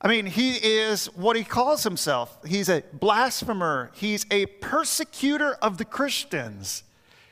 I 0.00 0.08
mean, 0.08 0.26
he 0.26 0.56
is 0.56 1.06
what 1.14 1.36
he 1.36 1.44
calls 1.44 1.84
himself. 1.84 2.36
He's 2.44 2.68
a 2.68 2.82
blasphemer, 2.92 3.92
he's 3.94 4.26
a 4.32 4.46
persecutor 4.46 5.54
of 5.62 5.78
the 5.78 5.84
Christians, 5.84 6.82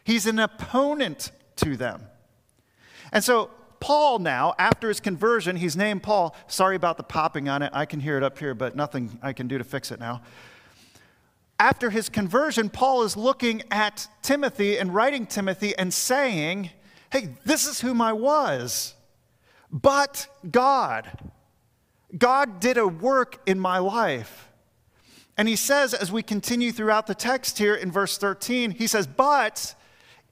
he's 0.05 0.25
an 0.25 0.39
opponent 0.39 1.33
to 1.57 1.77
them. 1.77 2.05
And 3.13 3.25
so, 3.25 3.51
Paul 3.81 4.21
now, 4.21 4.55
after 4.59 4.89
his 4.89 5.01
conversion, 5.01 5.57
he's 5.57 5.75
named 5.75 6.03
Paul. 6.03 6.37
Sorry 6.47 6.77
about 6.77 6.97
the 6.97 7.03
popping 7.03 7.49
on 7.49 7.63
it. 7.63 7.71
I 7.73 7.87
can 7.87 7.99
hear 7.99 8.19
it 8.19 8.23
up 8.23 8.39
here, 8.39 8.55
but 8.55 8.77
nothing 8.77 9.19
I 9.23 9.33
can 9.33 9.49
do 9.49 9.59
to 9.59 9.65
fix 9.65 9.91
it 9.91 9.99
now. 9.99 10.21
After 11.61 11.91
his 11.91 12.09
conversion, 12.09 12.71
Paul 12.71 13.05
is 13.05 13.17
looking 13.17 13.63
at 13.71 14.09
Timothy 14.23 14.79
and 14.79 14.93
writing 14.93 15.27
Timothy 15.27 15.77
and 15.77 15.95
saying, 15.95 16.71
Hey, 17.13 17.37
this 17.45 17.67
is 17.67 17.81
whom 17.83 18.01
I 18.01 18.13
was 18.13 18.95
but 19.71 20.27
God. 20.51 21.31
God 22.17 22.61
did 22.61 22.77
a 22.77 22.89
work 22.89 23.41
in 23.47 23.61
my 23.61 23.79
life. 23.79 24.49
And 25.37 25.49
he 25.49 25.57
says, 25.57 25.95
as 25.95 26.11
we 26.11 26.23
continue 26.23 26.73
throughout 26.73 27.07
the 27.07 27.15
text 27.15 27.59
here 27.59 27.75
in 27.75 27.91
verse 27.91 28.19
13, 28.19 28.73
he 28.73 28.87
says, 28.87 29.07
But 29.07 29.75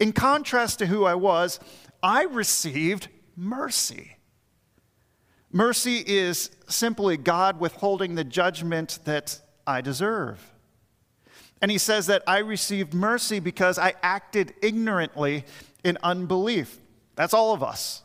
in 0.01 0.13
contrast 0.13 0.81
to 0.81 0.87
who 0.87 1.05
I 1.05 1.15
was, 1.15 1.61
I 2.03 2.25
received 2.25 3.09
mercy. 3.37 4.17
Mercy 5.51 6.03
is 6.07 6.51
simply 6.69 7.17
God 7.17 7.59
withholding 7.59 8.17
the 8.17 8.25
judgment 8.25 8.99
that 9.05 9.41
I 9.67 9.81
deserve. 9.81 10.53
And 11.61 11.71
he 11.71 11.79
says 11.79 12.07
that 12.07 12.23
I 12.27 12.39
received 12.39 12.95
mercy 12.95 13.41
because 13.41 13.79
I 13.79 13.95
acted 14.03 14.55
ignorantly 14.63 15.45
in 15.85 15.99
unbelief. 16.03 16.79
That's 17.17 17.35
all 17.35 17.53
of 17.53 17.63
us. 17.63 18.03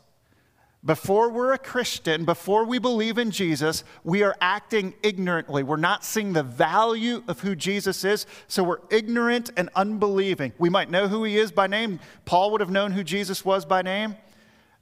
Before 0.86 1.30
we're 1.30 1.54
a 1.54 1.58
Christian, 1.58 2.26
before 2.26 2.66
we 2.66 2.78
believe 2.78 3.18
in 3.18 3.32
Jesus, 3.32 3.86
we 4.04 4.22
are 4.22 4.36
acting 4.42 4.94
ignorantly. 5.02 5.64
We're 5.64 5.78
not 5.78 6.04
seeing 6.04 6.34
the 6.34 6.44
value 6.44 7.24
of 7.30 7.40
who 7.40 7.56
Jesus 7.56 8.04
is, 8.04 8.26
so 8.50 8.64
we're 8.64 8.82
ignorant 8.90 9.50
and 9.56 9.70
unbelieving. 9.76 10.52
We 10.58 10.70
might 10.70 10.90
know 10.90 11.08
who 11.08 11.24
he 11.24 11.38
is 11.38 11.54
by 11.54 11.68
name. 11.68 12.02
Paul 12.26 12.52
would 12.52 12.60
have 12.60 12.70
known 12.70 12.92
who 12.92 13.04
Jesus 13.04 13.46
was 13.46 13.64
by 13.64 13.82
name, 13.82 14.18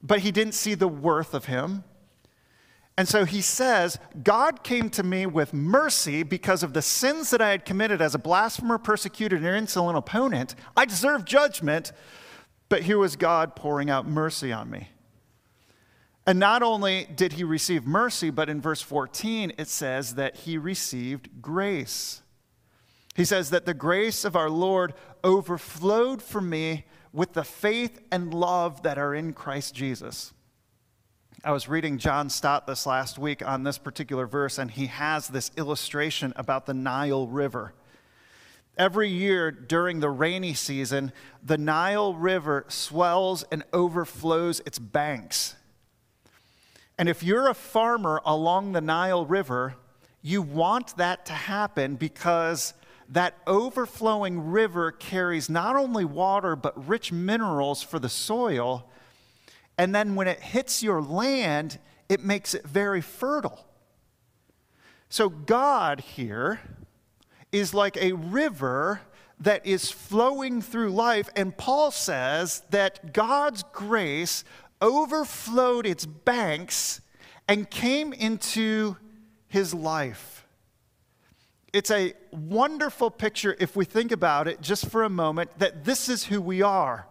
but 0.02 0.18
he 0.20 0.32
didn't 0.32 0.54
see 0.54 0.74
the 0.74 0.88
worth 0.88 1.34
of 1.34 1.44
him. 1.44 1.84
And 3.02 3.08
so 3.08 3.24
he 3.24 3.40
says, 3.40 3.98
God 4.22 4.62
came 4.62 4.88
to 4.90 5.02
me 5.02 5.26
with 5.26 5.52
mercy 5.52 6.22
because 6.22 6.62
of 6.62 6.72
the 6.72 6.82
sins 6.82 7.30
that 7.30 7.42
I 7.42 7.50
had 7.50 7.64
committed 7.64 8.00
as 8.00 8.14
a 8.14 8.18
blasphemer, 8.20 8.78
persecuted, 8.78 9.44
and 9.44 9.56
insolent 9.56 9.98
opponent. 9.98 10.54
I 10.76 10.84
deserved 10.84 11.26
judgment, 11.26 11.90
but 12.68 12.82
here 12.82 12.98
was 12.98 13.16
God 13.16 13.56
pouring 13.56 13.90
out 13.90 14.06
mercy 14.06 14.52
on 14.52 14.70
me. 14.70 14.90
And 16.28 16.38
not 16.38 16.62
only 16.62 17.08
did 17.12 17.32
he 17.32 17.42
receive 17.42 17.88
mercy, 17.88 18.30
but 18.30 18.48
in 18.48 18.60
verse 18.60 18.82
14 18.82 19.54
it 19.58 19.66
says 19.66 20.14
that 20.14 20.36
he 20.36 20.56
received 20.56 21.42
grace. 21.42 22.22
He 23.16 23.24
says 23.24 23.50
that 23.50 23.66
the 23.66 23.74
grace 23.74 24.24
of 24.24 24.36
our 24.36 24.48
Lord 24.48 24.94
overflowed 25.24 26.22
for 26.22 26.40
me 26.40 26.84
with 27.12 27.32
the 27.32 27.42
faith 27.42 27.98
and 28.12 28.32
love 28.32 28.84
that 28.84 28.96
are 28.96 29.12
in 29.12 29.32
Christ 29.32 29.74
Jesus. 29.74 30.32
I 31.44 31.50
was 31.50 31.66
reading 31.66 31.98
John 31.98 32.30
Stott 32.30 32.68
this 32.68 32.86
last 32.86 33.18
week 33.18 33.44
on 33.44 33.64
this 33.64 33.76
particular 33.76 34.28
verse, 34.28 34.58
and 34.58 34.70
he 34.70 34.86
has 34.86 35.26
this 35.26 35.50
illustration 35.56 36.32
about 36.36 36.66
the 36.66 36.74
Nile 36.74 37.26
River. 37.26 37.74
Every 38.78 39.08
year 39.08 39.50
during 39.50 39.98
the 39.98 40.08
rainy 40.08 40.54
season, 40.54 41.10
the 41.42 41.58
Nile 41.58 42.14
River 42.14 42.64
swells 42.68 43.42
and 43.50 43.64
overflows 43.72 44.60
its 44.64 44.78
banks. 44.78 45.56
And 46.96 47.08
if 47.08 47.24
you're 47.24 47.48
a 47.48 47.54
farmer 47.54 48.22
along 48.24 48.70
the 48.70 48.80
Nile 48.80 49.26
River, 49.26 49.74
you 50.22 50.42
want 50.42 50.96
that 50.96 51.26
to 51.26 51.32
happen 51.32 51.96
because 51.96 52.72
that 53.08 53.34
overflowing 53.48 54.52
river 54.52 54.92
carries 54.92 55.50
not 55.50 55.74
only 55.74 56.04
water 56.04 56.54
but 56.54 56.86
rich 56.86 57.10
minerals 57.10 57.82
for 57.82 57.98
the 57.98 58.08
soil. 58.08 58.88
And 59.78 59.94
then 59.94 60.14
when 60.14 60.28
it 60.28 60.40
hits 60.40 60.82
your 60.82 61.02
land, 61.02 61.78
it 62.08 62.22
makes 62.22 62.54
it 62.54 62.66
very 62.66 63.00
fertile. 63.00 63.66
So 65.08 65.28
God 65.28 66.00
here 66.00 66.60
is 67.50 67.74
like 67.74 67.96
a 67.96 68.12
river 68.12 69.00
that 69.40 69.66
is 69.66 69.90
flowing 69.90 70.62
through 70.62 70.90
life. 70.90 71.28
And 71.36 71.56
Paul 71.56 71.90
says 71.90 72.62
that 72.70 73.12
God's 73.12 73.62
grace 73.72 74.44
overflowed 74.80 75.86
its 75.86 76.06
banks 76.06 77.00
and 77.48 77.68
came 77.68 78.12
into 78.12 78.96
his 79.48 79.74
life. 79.74 80.46
It's 81.72 81.90
a 81.90 82.14
wonderful 82.30 83.10
picture, 83.10 83.56
if 83.58 83.74
we 83.74 83.84
think 83.84 84.12
about 84.12 84.46
it 84.46 84.60
just 84.60 84.86
for 84.90 85.02
a 85.02 85.08
moment, 85.08 85.58
that 85.58 85.84
this 85.84 86.08
is 86.08 86.24
who 86.24 86.40
we 86.40 86.62
are. 86.62 87.06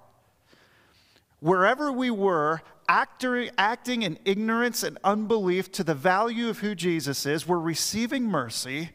Wherever 1.42 1.92
we 1.92 2.12
were, 2.12 2.62
acting 2.88 4.04
in 4.04 4.20
ignorance 4.26 4.84
and 4.84 4.98
unbelief 5.04 5.72
to 5.72 5.84
the 5.84 5.96
value 5.96 6.50
of 6.50 6.60
who 6.60 6.76
Jesus 6.76 7.26
is, 7.26 7.48
we're 7.48 7.58
receiving 7.58 8.26
mercy. 8.26 8.92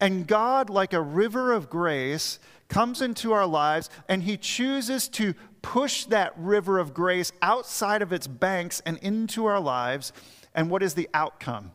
And 0.00 0.26
God, 0.26 0.70
like 0.70 0.92
a 0.92 1.00
river 1.00 1.52
of 1.52 1.70
grace, 1.70 2.40
comes 2.68 3.00
into 3.00 3.32
our 3.32 3.46
lives 3.46 3.90
and 4.08 4.24
He 4.24 4.36
chooses 4.36 5.08
to 5.10 5.34
push 5.62 6.04
that 6.06 6.32
river 6.36 6.78
of 6.78 6.94
grace 6.94 7.32
outside 7.42 8.02
of 8.02 8.12
its 8.12 8.26
banks 8.26 8.80
and 8.84 8.98
into 8.98 9.46
our 9.46 9.60
lives. 9.60 10.12
And 10.54 10.70
what 10.70 10.82
is 10.82 10.94
the 10.94 11.08
outcome? 11.14 11.70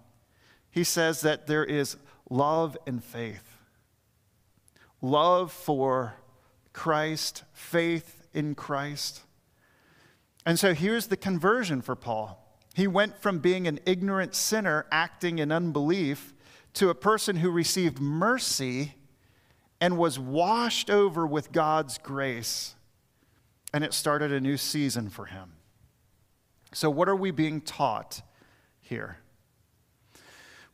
He 0.69 0.83
says 0.83 1.22
that 1.22 1.48
there 1.48 1.63
is 1.63 1.98
love 2.29 2.77
and 2.86 3.03
faith. 3.03 3.57
Love 5.01 5.51
for 5.51 6.15
Christ, 6.74 7.43
faith 7.53 8.25
in 8.33 8.55
Christ. 8.55 9.22
And 10.45 10.59
so 10.59 10.73
here's 10.73 11.07
the 11.07 11.17
conversion 11.17 11.81
for 11.81 11.95
Paul. 11.95 12.39
He 12.73 12.88
went 12.88 13.21
from 13.21 13.39
being 13.39 13.67
an 13.67 13.79
ignorant 13.85 14.35
sinner 14.35 14.85
acting 14.91 15.39
in 15.39 15.51
unbelief 15.51 16.33
to 16.73 16.89
a 16.89 16.95
person 16.95 17.38
who 17.38 17.51
received 17.51 18.00
mercy 18.00 18.95
and 19.79 19.97
was 19.97 20.17
washed 20.17 20.89
over 20.89 21.25
with 21.25 21.51
God's 21.51 21.97
grace. 21.97 22.75
And 23.73 23.83
it 23.83 23.93
started 23.93 24.31
a 24.31 24.41
new 24.41 24.57
season 24.57 25.09
for 25.09 25.25
him. 25.25 25.53
So, 26.73 26.89
what 26.89 27.07
are 27.07 27.15
we 27.15 27.31
being 27.31 27.62
taught 27.62 28.21
here? 28.81 29.17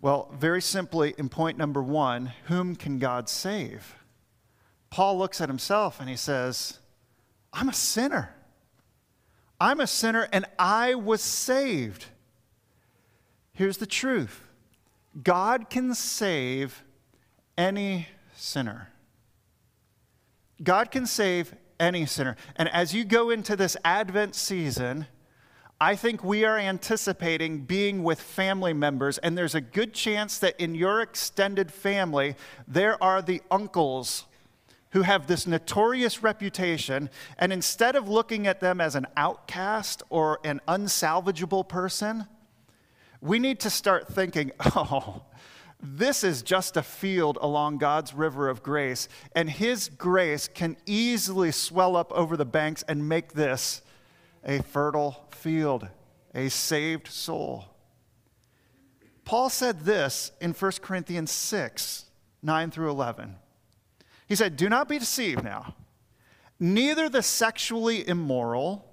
Well, 0.02 0.34
very 0.34 0.62
simply, 0.62 1.14
in 1.18 1.28
point 1.28 1.58
number 1.58 1.84
one, 1.84 2.32
whom 2.46 2.76
can 2.76 3.00
God 3.00 3.28
save? 3.28 3.96
Paul 4.90 5.18
looks 5.18 5.42
at 5.42 5.50
himself 5.50 6.00
and 6.00 6.10
he 6.10 6.16
says, 6.16 6.80
I'm 7.52 7.68
a 7.68 7.74
sinner. 7.74 8.34
I'm 9.60 9.80
a 9.80 9.88
sinner 9.88 10.28
and 10.32 10.46
I 10.58 10.96
was 10.96 11.22
saved. 11.22 12.06
Here's 13.54 13.78
the 13.78 13.86
truth 13.86 14.42
God 15.22 15.70
can 15.70 15.94
save 15.94 16.84
any 17.58 18.08
sinner. 18.36 18.90
God 20.62 20.92
can 20.92 21.06
save 21.06 21.54
any 21.80 22.06
sinner. 22.06 22.36
And 22.56 22.70
as 22.70 22.94
you 22.94 23.06
go 23.06 23.30
into 23.30 23.56
this 23.56 23.76
Advent 23.84 24.36
season, 24.36 25.08
I 25.82 25.96
think 25.96 26.24
we 26.24 26.44
are 26.44 26.58
anticipating 26.58 27.62
being 27.62 28.04
with 28.04 28.20
family 28.20 28.74
members, 28.74 29.18
and 29.18 29.38
there's 29.38 29.56
a 29.56 29.62
good 29.62 29.94
chance 29.94 30.38
that 30.40 30.60
in 30.60 30.76
your 30.76 31.00
extended 31.00 31.72
family, 31.72 32.36
there 32.68 33.02
are 33.02 33.22
the 33.22 33.42
uncles 33.50 34.26
who 34.92 35.04
have 35.04 35.28
this 35.28 35.46
notorious 35.46 36.24
reputation, 36.24 37.10
and 37.38 37.54
instead 37.54 37.96
of 37.96 38.10
looking 38.10 38.48
at 38.48 38.60
them 38.60 38.82
as 38.82 38.96
an 38.96 39.06
outcast 39.16 40.02
or 40.10 40.40
an 40.44 40.60
unsalvageable 40.68 41.68
person, 41.68 42.26
we 43.22 43.38
need 43.38 43.60
to 43.60 43.70
start 43.70 44.08
thinking, 44.08 44.52
oh, 44.76 45.24
this 45.82 46.24
is 46.24 46.42
just 46.42 46.76
a 46.76 46.84
field 46.84 47.38
along 47.42 47.78
God's 47.78 48.14
river 48.14 48.50
of 48.50 48.64
grace, 48.64 49.08
and 49.36 49.50
His 49.50 49.90
grace 49.90 50.48
can 50.48 50.76
easily 50.86 51.52
swell 51.52 51.96
up 51.96 52.12
over 52.12 52.36
the 52.36 52.46
banks 52.46 52.84
and 52.88 53.08
make 53.08 53.34
this 53.34 53.82
a 54.44 54.62
fertile 54.62 55.28
field, 55.32 55.88
a 56.34 56.50
saved 56.50 57.08
soul. 57.08 57.66
Paul 59.24 59.50
said 59.50 59.82
this 59.82 60.32
in 60.42 60.54
1 60.54 60.72
Corinthians 60.82 61.32
6 61.32 62.06
9 62.42 62.72
through 62.72 62.90
11. 62.90 63.36
He 64.30 64.36
said, 64.36 64.56
Do 64.56 64.70
not 64.70 64.88
be 64.88 65.00
deceived 65.00 65.44
now. 65.44 65.74
Neither 66.60 67.10
the 67.10 67.24
sexually 67.24 68.08
immoral, 68.08 68.86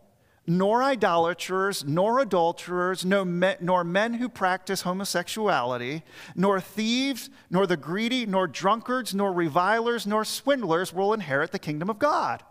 nor 0.47 0.83
idolaters, 0.83 1.85
nor 1.85 2.21
adulterers, 2.21 3.05
nor 3.05 3.85
men 3.85 4.15
who 4.15 4.29
practice 4.29 4.83
homosexuality, 4.83 6.03
nor 6.35 6.61
thieves, 6.61 7.29
nor 7.51 7.67
the 7.67 7.77
greedy, 7.77 8.25
nor 8.25 8.47
drunkards, 8.47 9.15
nor 9.15 9.33
revilers, 9.33 10.07
nor 10.07 10.25
swindlers 10.25 10.93
will 10.93 11.13
inherit 11.13 11.53
the 11.53 11.59
kingdom 11.59 11.91
of 11.91 11.99
God. 11.99 12.43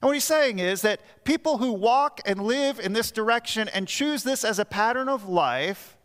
And 0.00 0.08
what 0.08 0.14
he's 0.14 0.24
saying 0.24 0.58
is 0.58 0.82
that 0.82 1.24
people 1.24 1.58
who 1.58 1.72
walk 1.72 2.20
and 2.26 2.42
live 2.42 2.80
in 2.80 2.94
this 2.94 3.12
direction 3.12 3.68
and 3.68 3.86
choose 3.86 4.24
this 4.24 4.42
as 4.42 4.58
a 4.58 4.64
pattern 4.64 5.08
of 5.08 5.28
life 5.28 5.96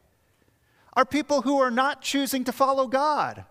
are 0.93 1.05
people 1.05 1.41
who 1.41 1.59
are 1.59 1.71
not 1.71 2.01
choosing 2.01 2.43
to 2.43 2.51
follow 2.51 2.85
God. 2.85 3.45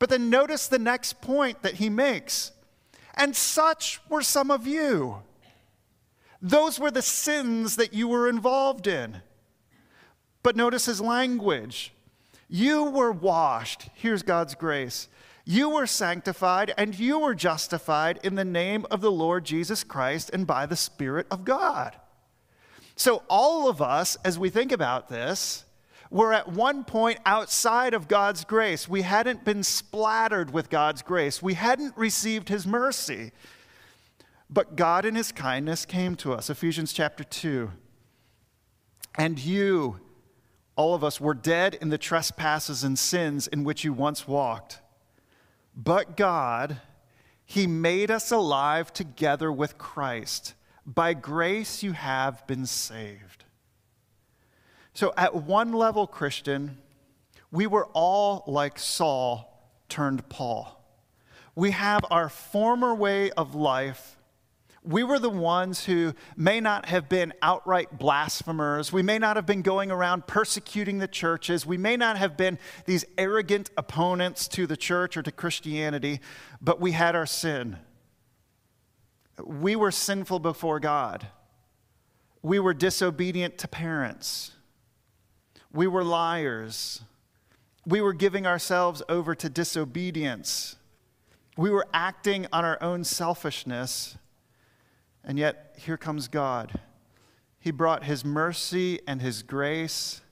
But 0.00 0.08
then 0.08 0.30
notice 0.30 0.66
the 0.66 0.78
next 0.78 1.20
point 1.20 1.62
that 1.62 1.74
he 1.74 1.88
makes. 1.88 2.50
And 3.14 3.36
such 3.36 4.00
were 4.08 4.22
some 4.22 4.50
of 4.50 4.66
you. 4.66 5.22
Those 6.42 6.80
were 6.80 6.90
the 6.90 7.02
sins 7.02 7.76
that 7.76 7.92
you 7.92 8.08
were 8.08 8.28
involved 8.28 8.86
in. 8.86 9.18
But 10.42 10.56
notice 10.56 10.86
his 10.86 11.02
language. 11.02 11.92
You 12.48 12.84
were 12.84 13.12
washed. 13.12 13.90
Here's 13.94 14.22
God's 14.22 14.54
grace. 14.54 15.06
You 15.44 15.68
were 15.68 15.86
sanctified 15.86 16.72
and 16.78 16.98
you 16.98 17.18
were 17.18 17.34
justified 17.34 18.20
in 18.22 18.36
the 18.36 18.44
name 18.44 18.86
of 18.90 19.02
the 19.02 19.12
Lord 19.12 19.44
Jesus 19.44 19.84
Christ 19.84 20.30
and 20.32 20.46
by 20.46 20.64
the 20.64 20.76
Spirit 20.76 21.26
of 21.30 21.44
God. 21.44 21.94
So, 22.96 23.22
all 23.28 23.68
of 23.68 23.82
us, 23.82 24.16
as 24.24 24.38
we 24.38 24.50
think 24.50 24.72
about 24.72 25.08
this, 25.08 25.64
were 26.10 26.32
at 26.32 26.48
one 26.48 26.84
point 26.84 27.18
outside 27.24 27.94
of 27.94 28.08
God's 28.08 28.44
grace. 28.44 28.88
We 28.88 29.02
hadn't 29.02 29.44
been 29.44 29.62
splattered 29.62 30.52
with 30.52 30.68
God's 30.68 31.02
grace, 31.02 31.40
we 31.40 31.54
hadn't 31.54 31.96
received 31.96 32.48
His 32.48 32.66
mercy. 32.66 33.32
But 34.52 34.74
God, 34.74 35.04
in 35.04 35.14
His 35.14 35.30
kindness, 35.30 35.86
came 35.86 36.16
to 36.16 36.32
us. 36.32 36.50
Ephesians 36.50 36.92
chapter 36.92 37.22
2. 37.22 37.70
And 39.16 39.38
you, 39.38 40.00
all 40.74 40.94
of 40.94 41.04
us, 41.04 41.20
were 41.20 41.34
dead 41.34 41.78
in 41.80 41.90
the 41.90 41.98
trespasses 41.98 42.82
and 42.82 42.98
sins 42.98 43.46
in 43.46 43.62
which 43.62 43.84
you 43.84 43.92
once 43.92 44.26
walked. 44.26 44.80
But 45.76 46.16
God, 46.16 46.80
He 47.44 47.68
made 47.68 48.10
us 48.10 48.32
alive 48.32 48.92
together 48.92 49.52
with 49.52 49.78
Christ. 49.78 50.54
By 50.84 51.14
grace 51.14 51.84
you 51.84 51.92
have 51.92 52.44
been 52.48 52.66
saved. 52.66 53.39
So, 55.00 55.14
at 55.16 55.34
one 55.34 55.72
level, 55.72 56.06
Christian, 56.06 56.76
we 57.50 57.66
were 57.66 57.86
all 57.94 58.44
like 58.46 58.78
Saul 58.78 59.50
turned 59.88 60.28
Paul. 60.28 60.78
We 61.54 61.70
have 61.70 62.04
our 62.10 62.28
former 62.28 62.94
way 62.94 63.30
of 63.30 63.54
life. 63.54 64.18
We 64.84 65.02
were 65.02 65.18
the 65.18 65.30
ones 65.30 65.86
who 65.86 66.12
may 66.36 66.60
not 66.60 66.84
have 66.84 67.08
been 67.08 67.32
outright 67.40 67.98
blasphemers. 67.98 68.92
We 68.92 69.00
may 69.00 69.18
not 69.18 69.36
have 69.36 69.46
been 69.46 69.62
going 69.62 69.90
around 69.90 70.26
persecuting 70.26 70.98
the 70.98 71.08
churches. 71.08 71.64
We 71.64 71.78
may 71.78 71.96
not 71.96 72.18
have 72.18 72.36
been 72.36 72.58
these 72.84 73.06
arrogant 73.16 73.70
opponents 73.78 74.48
to 74.48 74.66
the 74.66 74.76
church 74.76 75.16
or 75.16 75.22
to 75.22 75.32
Christianity, 75.32 76.20
but 76.60 76.78
we 76.78 76.92
had 76.92 77.16
our 77.16 77.24
sin. 77.24 77.78
We 79.42 79.76
were 79.76 79.92
sinful 79.92 80.40
before 80.40 80.78
God. 80.78 81.26
We 82.42 82.58
were 82.58 82.74
disobedient 82.74 83.56
to 83.56 83.66
parents. 83.66 84.52
We 85.72 85.86
were 85.86 86.04
liars. 86.04 87.02
We 87.86 88.00
were 88.00 88.12
giving 88.12 88.46
ourselves 88.46 89.02
over 89.08 89.34
to 89.34 89.48
disobedience. 89.48 90.76
We 91.56 91.70
were 91.70 91.86
acting 91.92 92.46
on 92.52 92.64
our 92.64 92.82
own 92.82 93.04
selfishness. 93.04 94.16
And 95.24 95.38
yet, 95.38 95.76
here 95.78 95.96
comes 95.96 96.28
God. 96.28 96.80
He 97.58 97.70
brought 97.70 98.04
His 98.04 98.24
mercy 98.24 99.00
and 99.06 99.20
His 99.20 99.42
grace. 99.42 100.22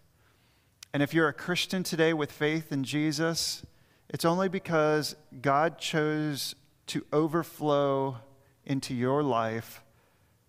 And 0.93 1.03
if 1.03 1.13
you're 1.13 1.29
a 1.29 1.35
Christian 1.35 1.83
today 1.83 2.13
with 2.15 2.33
faith 2.33 2.73
in 2.73 2.85
Jesus, 2.85 3.65
it's 4.09 4.25
only 4.25 4.49
because 4.49 5.15
God 5.43 5.79
chose 5.79 6.55
to 6.87 7.05
overflow 7.13 8.19
into 8.65 8.95
your 8.95 9.23
life 9.23 9.83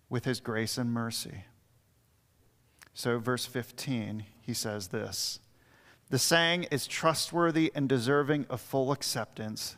with 0.08 0.24
His 0.24 0.40
grace 0.40 0.78
and 0.78 0.90
mercy. 0.92 1.44
So, 2.94 3.18
verse 3.18 3.46
15, 3.46 4.24
he 4.42 4.54
says 4.54 4.88
this 4.88 5.40
The 6.10 6.18
saying 6.18 6.64
is 6.70 6.86
trustworthy 6.86 7.72
and 7.74 7.88
deserving 7.88 8.46
of 8.48 8.60
full 8.60 8.92
acceptance 8.92 9.76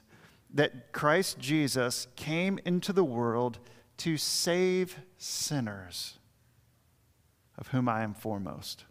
that 0.52 0.92
Christ 0.92 1.38
Jesus 1.38 2.08
came 2.16 2.58
into 2.64 2.92
the 2.92 3.04
world 3.04 3.58
to 3.98 4.16
save 4.16 4.98
sinners, 5.16 6.18
of 7.56 7.68
whom 7.68 7.88
I 7.88 8.02
am 8.02 8.14
foremost. 8.14 8.84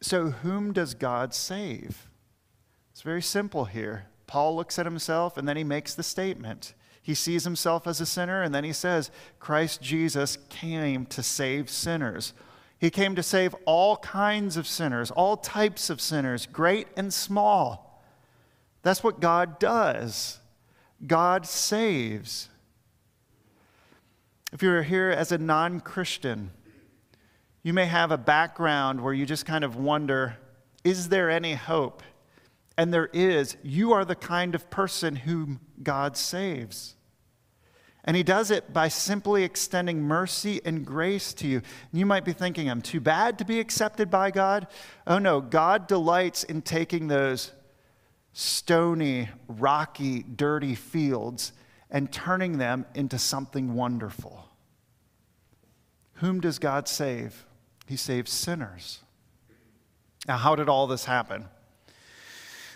So, 0.00 0.30
whom 0.30 0.72
does 0.72 0.94
God 0.94 1.32
save? 1.34 2.08
It's 2.92 3.02
very 3.02 3.22
simple 3.22 3.66
here. 3.66 4.06
Paul 4.26 4.56
looks 4.56 4.78
at 4.78 4.86
himself 4.86 5.36
and 5.36 5.48
then 5.48 5.56
he 5.56 5.64
makes 5.64 5.94
the 5.94 6.02
statement. 6.02 6.74
He 7.02 7.14
sees 7.14 7.44
himself 7.44 7.86
as 7.86 8.00
a 8.00 8.06
sinner 8.06 8.42
and 8.42 8.54
then 8.54 8.64
he 8.64 8.72
says, 8.72 9.10
Christ 9.38 9.80
Jesus 9.80 10.38
came 10.48 11.06
to 11.06 11.22
save 11.22 11.70
sinners. 11.70 12.32
He 12.78 12.90
came 12.90 13.14
to 13.16 13.22
save 13.22 13.54
all 13.64 13.96
kinds 13.98 14.56
of 14.56 14.66
sinners, 14.66 15.10
all 15.10 15.36
types 15.36 15.88
of 15.88 16.00
sinners, 16.00 16.46
great 16.46 16.88
and 16.96 17.12
small. 17.12 18.02
That's 18.82 19.02
what 19.02 19.20
God 19.20 19.58
does. 19.58 20.38
God 21.06 21.46
saves. 21.46 22.48
If 24.52 24.62
you're 24.62 24.82
here 24.82 25.10
as 25.10 25.32
a 25.32 25.38
non 25.38 25.80
Christian, 25.80 26.50
you 27.62 27.72
may 27.72 27.86
have 27.86 28.10
a 28.10 28.18
background 28.18 29.02
where 29.02 29.12
you 29.12 29.26
just 29.26 29.46
kind 29.46 29.64
of 29.64 29.76
wonder 29.76 30.36
is 30.84 31.08
there 31.08 31.30
any 31.30 31.54
hope? 31.54 32.02
And 32.78 32.92
there 32.94 33.10
is. 33.12 33.56
You 33.62 33.92
are 33.92 34.04
the 34.04 34.14
kind 34.14 34.54
of 34.54 34.70
person 34.70 35.16
whom 35.16 35.60
God 35.82 36.16
saves. 36.16 36.95
And 38.06 38.16
he 38.16 38.22
does 38.22 38.52
it 38.52 38.72
by 38.72 38.86
simply 38.86 39.42
extending 39.42 40.00
mercy 40.00 40.60
and 40.64 40.86
grace 40.86 41.34
to 41.34 41.48
you. 41.48 41.56
And 41.56 41.98
you 41.98 42.06
might 42.06 42.24
be 42.24 42.32
thinking, 42.32 42.70
I'm 42.70 42.80
too 42.80 43.00
bad 43.00 43.38
to 43.38 43.44
be 43.44 43.58
accepted 43.58 44.10
by 44.10 44.30
God. 44.30 44.68
Oh 45.06 45.18
no, 45.18 45.40
God 45.40 45.88
delights 45.88 46.44
in 46.44 46.62
taking 46.62 47.08
those 47.08 47.50
stony, 48.32 49.28
rocky, 49.48 50.22
dirty 50.22 50.74
fields 50.74 51.52
and 51.90 52.12
turning 52.12 52.58
them 52.58 52.86
into 52.94 53.18
something 53.18 53.74
wonderful. 53.74 54.48
Whom 56.14 56.40
does 56.40 56.58
God 56.58 56.88
save? 56.88 57.44
He 57.86 57.96
saves 57.96 58.32
sinners. 58.32 59.00
Now, 60.26 60.36
how 60.36 60.56
did 60.56 60.68
all 60.68 60.86
this 60.86 61.04
happen? 61.04 61.46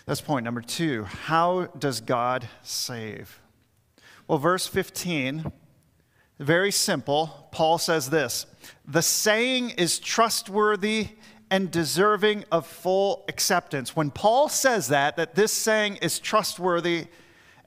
That's 0.05 0.21
point 0.21 0.43
number 0.43 0.61
two. 0.61 1.03
How 1.03 1.65
does 1.77 2.01
God 2.01 2.47
save? 2.63 3.40
Well, 4.31 4.39
verse 4.39 4.65
15, 4.65 5.51
very 6.39 6.71
simple. 6.71 7.49
Paul 7.51 7.77
says 7.77 8.11
this 8.11 8.45
The 8.85 9.01
saying 9.01 9.71
is 9.71 9.99
trustworthy 9.99 11.09
and 11.49 11.69
deserving 11.69 12.45
of 12.49 12.65
full 12.65 13.25
acceptance. 13.27 13.93
When 13.93 14.09
Paul 14.09 14.47
says 14.47 14.87
that, 14.87 15.17
that 15.17 15.35
this 15.35 15.51
saying 15.51 15.97
is 15.97 16.17
trustworthy 16.17 17.07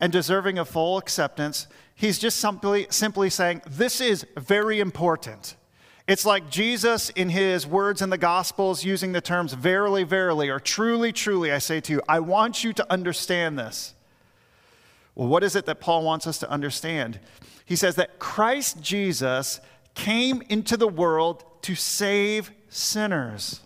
and 0.01 0.11
deserving 0.11 0.57
of 0.57 0.67
full 0.67 0.97
acceptance, 0.97 1.67
he's 1.95 2.19
just 2.19 2.39
simply, 2.39 2.87
simply 2.89 3.29
saying, 3.29 3.61
This 3.69 4.01
is 4.01 4.25
very 4.35 4.81
important. 4.81 5.57
It's 6.09 6.25
like 6.25 6.49
Jesus 6.49 7.11
in 7.11 7.29
his 7.29 7.67
words 7.67 8.01
in 8.01 8.09
the 8.09 8.17
Gospels 8.17 8.83
using 8.83 9.13
the 9.13 9.21
terms 9.21 9.53
verily, 9.53 10.05
verily, 10.05 10.49
or 10.49 10.61
truly, 10.61 11.13
truly, 11.13 11.53
I 11.53 11.59
say 11.59 11.83
to 11.83 11.93
you, 11.93 12.01
I 12.09 12.21
want 12.21 12.65
you 12.65 12.73
to 12.73 12.91
understand 12.91 13.59
this. 13.59 13.95
Well, 15.15 15.29
what 15.29 15.45
is 15.45 15.55
it 15.57 15.67
that 15.67 15.81
Paul 15.81 16.03
wants 16.05 16.27
us 16.27 16.39
to 16.39 16.51
understand? 16.51 17.21
He 17.65 17.77
says 17.77 17.95
that 17.97 18.19
Christ 18.19 18.81
Jesus 18.81 19.61
came 19.95 20.43
into 20.49 20.77
the 20.77 20.89
world 20.89 21.45
to 21.63 21.75
save 21.75 22.51
sinners. 22.69 23.61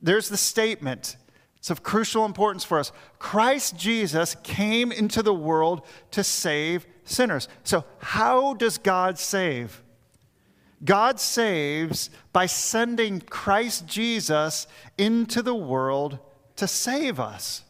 There's 0.00 0.28
the 0.28 0.36
statement. 0.36 1.16
It's 1.56 1.70
of 1.70 1.82
crucial 1.82 2.24
importance 2.24 2.64
for 2.64 2.78
us. 2.78 2.92
Christ 3.18 3.76
Jesus 3.76 4.36
came 4.42 4.92
into 4.92 5.22
the 5.22 5.34
world 5.34 5.86
to 6.12 6.22
save 6.22 6.86
sinners. 7.04 7.48
So, 7.64 7.84
how 7.98 8.54
does 8.54 8.78
God 8.78 9.18
save? 9.18 9.82
God 10.84 11.18
saves 11.18 12.10
by 12.32 12.46
sending 12.46 13.20
Christ 13.20 13.86
Jesus 13.86 14.68
into 14.96 15.42
the 15.42 15.54
world 15.54 16.20
to 16.56 16.68
save 16.68 17.18
us. 17.18 17.64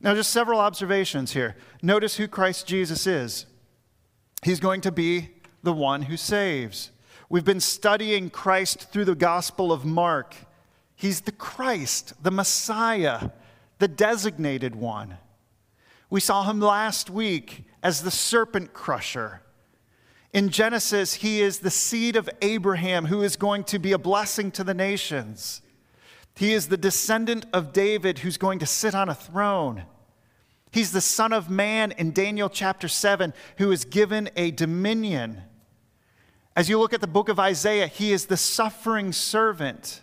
Now, 0.00 0.14
just 0.14 0.30
several 0.30 0.60
observations 0.60 1.32
here. 1.32 1.56
Notice 1.82 2.16
who 2.16 2.28
Christ 2.28 2.66
Jesus 2.66 3.06
is. 3.06 3.46
He's 4.42 4.60
going 4.60 4.80
to 4.82 4.92
be 4.92 5.30
the 5.62 5.72
one 5.72 6.02
who 6.02 6.16
saves. 6.16 6.92
We've 7.28 7.44
been 7.44 7.60
studying 7.60 8.30
Christ 8.30 8.90
through 8.90 9.06
the 9.06 9.16
Gospel 9.16 9.72
of 9.72 9.84
Mark. 9.84 10.36
He's 10.94 11.22
the 11.22 11.32
Christ, 11.32 12.12
the 12.22 12.30
Messiah, 12.30 13.30
the 13.78 13.88
designated 13.88 14.76
one. 14.76 15.18
We 16.10 16.20
saw 16.20 16.44
him 16.44 16.60
last 16.60 17.10
week 17.10 17.64
as 17.82 18.02
the 18.02 18.10
serpent 18.10 18.72
crusher. 18.72 19.42
In 20.32 20.48
Genesis, 20.48 21.14
he 21.14 21.40
is 21.40 21.58
the 21.58 21.70
seed 21.70 22.16
of 22.16 22.30
Abraham 22.40 23.06
who 23.06 23.22
is 23.22 23.36
going 23.36 23.64
to 23.64 23.78
be 23.78 23.92
a 23.92 23.98
blessing 23.98 24.50
to 24.52 24.64
the 24.64 24.74
nations. 24.74 25.60
He 26.38 26.52
is 26.52 26.68
the 26.68 26.76
descendant 26.76 27.46
of 27.52 27.72
David 27.72 28.20
who's 28.20 28.36
going 28.36 28.60
to 28.60 28.66
sit 28.66 28.94
on 28.94 29.08
a 29.08 29.14
throne. 29.14 29.82
He's 30.70 30.92
the 30.92 31.00
Son 31.00 31.32
of 31.32 31.50
Man 31.50 31.90
in 31.90 32.12
Daniel 32.12 32.48
chapter 32.48 32.86
7 32.86 33.34
who 33.56 33.72
is 33.72 33.84
given 33.84 34.30
a 34.36 34.52
dominion. 34.52 35.42
As 36.54 36.68
you 36.68 36.78
look 36.78 36.92
at 36.92 37.00
the 37.00 37.08
book 37.08 37.28
of 37.28 37.40
Isaiah, 37.40 37.88
he 37.88 38.12
is 38.12 38.26
the 38.26 38.36
suffering 38.36 39.12
servant. 39.12 40.00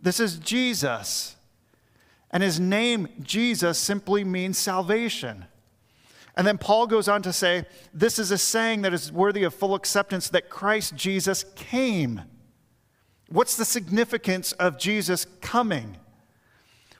This 0.00 0.20
is 0.20 0.38
Jesus. 0.38 1.34
And 2.30 2.44
his 2.44 2.60
name, 2.60 3.08
Jesus, 3.20 3.76
simply 3.76 4.22
means 4.22 4.58
salvation. 4.58 5.46
And 6.36 6.46
then 6.46 6.58
Paul 6.58 6.86
goes 6.86 7.08
on 7.08 7.22
to 7.22 7.32
say, 7.32 7.64
This 7.92 8.20
is 8.20 8.30
a 8.30 8.38
saying 8.38 8.82
that 8.82 8.94
is 8.94 9.10
worthy 9.10 9.42
of 9.42 9.52
full 9.52 9.74
acceptance 9.74 10.28
that 10.28 10.48
Christ 10.48 10.94
Jesus 10.94 11.44
came. 11.56 12.22
What's 13.28 13.56
the 13.56 13.64
significance 13.64 14.52
of 14.52 14.78
Jesus 14.78 15.26
coming? 15.40 15.96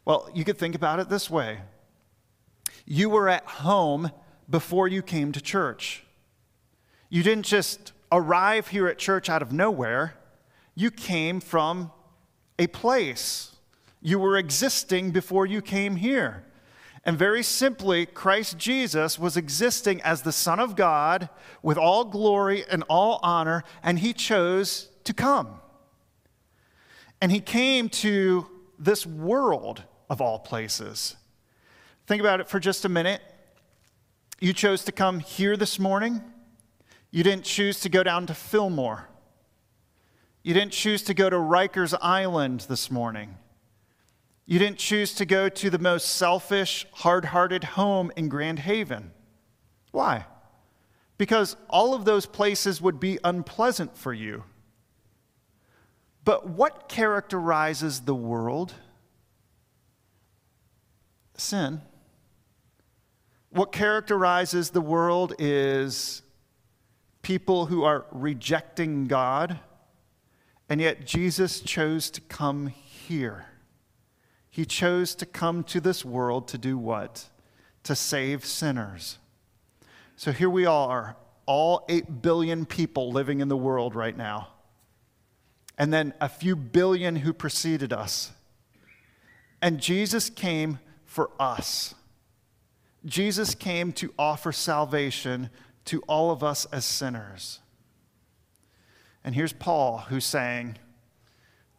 Well, 0.04 0.28
you 0.34 0.44
could 0.44 0.58
think 0.58 0.74
about 0.74 1.00
it 1.00 1.08
this 1.08 1.30
way 1.30 1.60
you 2.88 3.10
were 3.10 3.28
at 3.28 3.44
home 3.44 4.12
before 4.48 4.86
you 4.86 5.02
came 5.02 5.32
to 5.32 5.40
church. 5.40 6.04
You 7.08 7.22
didn't 7.22 7.46
just 7.46 7.92
arrive 8.12 8.68
here 8.68 8.86
at 8.86 8.98
church 8.98 9.28
out 9.28 9.42
of 9.42 9.52
nowhere, 9.52 10.14
you 10.74 10.90
came 10.90 11.40
from 11.40 11.90
a 12.58 12.66
place. 12.68 13.52
You 14.00 14.18
were 14.18 14.36
existing 14.36 15.10
before 15.10 15.46
you 15.46 15.60
came 15.60 15.96
here. 15.96 16.44
And 17.04 17.18
very 17.18 17.42
simply, 17.42 18.06
Christ 18.06 18.58
Jesus 18.58 19.18
was 19.18 19.36
existing 19.36 20.00
as 20.02 20.22
the 20.22 20.32
Son 20.32 20.60
of 20.60 20.76
God 20.76 21.28
with 21.62 21.78
all 21.78 22.04
glory 22.04 22.64
and 22.70 22.84
all 22.88 23.20
honor, 23.22 23.64
and 23.82 23.98
he 23.98 24.12
chose 24.12 24.88
to 25.04 25.14
come. 25.14 25.55
And 27.26 27.32
he 27.32 27.40
came 27.40 27.88
to 27.88 28.46
this 28.78 29.04
world 29.04 29.82
of 30.08 30.20
all 30.20 30.38
places. 30.38 31.16
Think 32.06 32.20
about 32.20 32.38
it 32.38 32.48
for 32.48 32.60
just 32.60 32.84
a 32.84 32.88
minute. 32.88 33.20
You 34.38 34.52
chose 34.52 34.84
to 34.84 34.92
come 34.92 35.18
here 35.18 35.56
this 35.56 35.80
morning. 35.80 36.22
You 37.10 37.24
didn't 37.24 37.42
choose 37.42 37.80
to 37.80 37.88
go 37.88 38.04
down 38.04 38.26
to 38.26 38.34
Fillmore. 38.34 39.08
You 40.44 40.54
didn't 40.54 40.70
choose 40.70 41.02
to 41.02 41.14
go 41.14 41.28
to 41.28 41.34
Rikers 41.34 41.98
Island 42.00 42.66
this 42.68 42.92
morning. 42.92 43.38
You 44.44 44.60
didn't 44.60 44.78
choose 44.78 45.12
to 45.14 45.26
go 45.26 45.48
to 45.48 45.68
the 45.68 45.80
most 45.80 46.06
selfish, 46.06 46.86
hard 46.92 47.24
hearted 47.24 47.64
home 47.64 48.12
in 48.16 48.28
Grand 48.28 48.60
Haven. 48.60 49.10
Why? 49.90 50.26
Because 51.18 51.56
all 51.68 51.92
of 51.92 52.04
those 52.04 52.24
places 52.24 52.80
would 52.80 53.00
be 53.00 53.18
unpleasant 53.24 53.96
for 53.96 54.12
you. 54.12 54.44
But 56.26 56.48
what 56.48 56.88
characterizes 56.88 58.00
the 58.00 58.14
world? 58.14 58.74
Sin. 61.36 61.80
What 63.50 63.70
characterizes 63.70 64.70
the 64.70 64.80
world 64.80 65.34
is 65.38 66.22
people 67.22 67.66
who 67.66 67.84
are 67.84 68.06
rejecting 68.10 69.06
God, 69.06 69.60
and 70.68 70.80
yet 70.80 71.06
Jesus 71.06 71.60
chose 71.60 72.10
to 72.10 72.20
come 72.22 72.66
here. 72.66 73.46
He 74.50 74.64
chose 74.64 75.14
to 75.14 75.26
come 75.26 75.62
to 75.64 75.80
this 75.80 76.04
world 76.04 76.48
to 76.48 76.58
do 76.58 76.76
what? 76.76 77.28
To 77.84 77.94
save 77.94 78.44
sinners. 78.44 79.18
So 80.16 80.32
here 80.32 80.50
we 80.50 80.66
are, 80.66 81.16
all 81.46 81.84
8 81.88 82.20
billion 82.20 82.66
people 82.66 83.12
living 83.12 83.38
in 83.38 83.46
the 83.46 83.56
world 83.56 83.94
right 83.94 84.16
now, 84.16 84.48
and 85.78 85.92
then 85.92 86.14
a 86.20 86.28
few 86.28 86.56
billion 86.56 87.16
who 87.16 87.32
preceded 87.32 87.92
us. 87.92 88.32
And 89.60 89.80
Jesus 89.80 90.30
came 90.30 90.78
for 91.04 91.30
us. 91.38 91.94
Jesus 93.04 93.54
came 93.54 93.92
to 93.92 94.12
offer 94.18 94.52
salvation 94.52 95.50
to 95.86 96.02
all 96.02 96.30
of 96.30 96.42
us 96.42 96.64
as 96.66 96.84
sinners. 96.84 97.60
And 99.24 99.34
here's 99.34 99.52
Paul 99.52 99.98
who's 100.08 100.24
saying, 100.24 100.78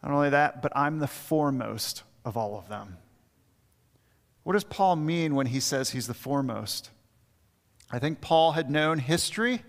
not 0.02 0.12
only 0.12 0.30
that, 0.30 0.62
but 0.62 0.72
I'm 0.76 0.98
the 0.98 1.06
foremost 1.06 2.02
of 2.24 2.36
all 2.36 2.58
of 2.58 2.68
them. 2.68 2.98
What 4.44 4.54
does 4.54 4.64
Paul 4.64 4.96
mean 4.96 5.34
when 5.34 5.46
he 5.46 5.60
says 5.60 5.90
he's 5.90 6.06
the 6.06 6.14
foremost? 6.14 6.90
I 7.90 7.98
think 7.98 8.20
Paul 8.20 8.52
had 8.52 8.70
known 8.70 8.98
history. 8.98 9.62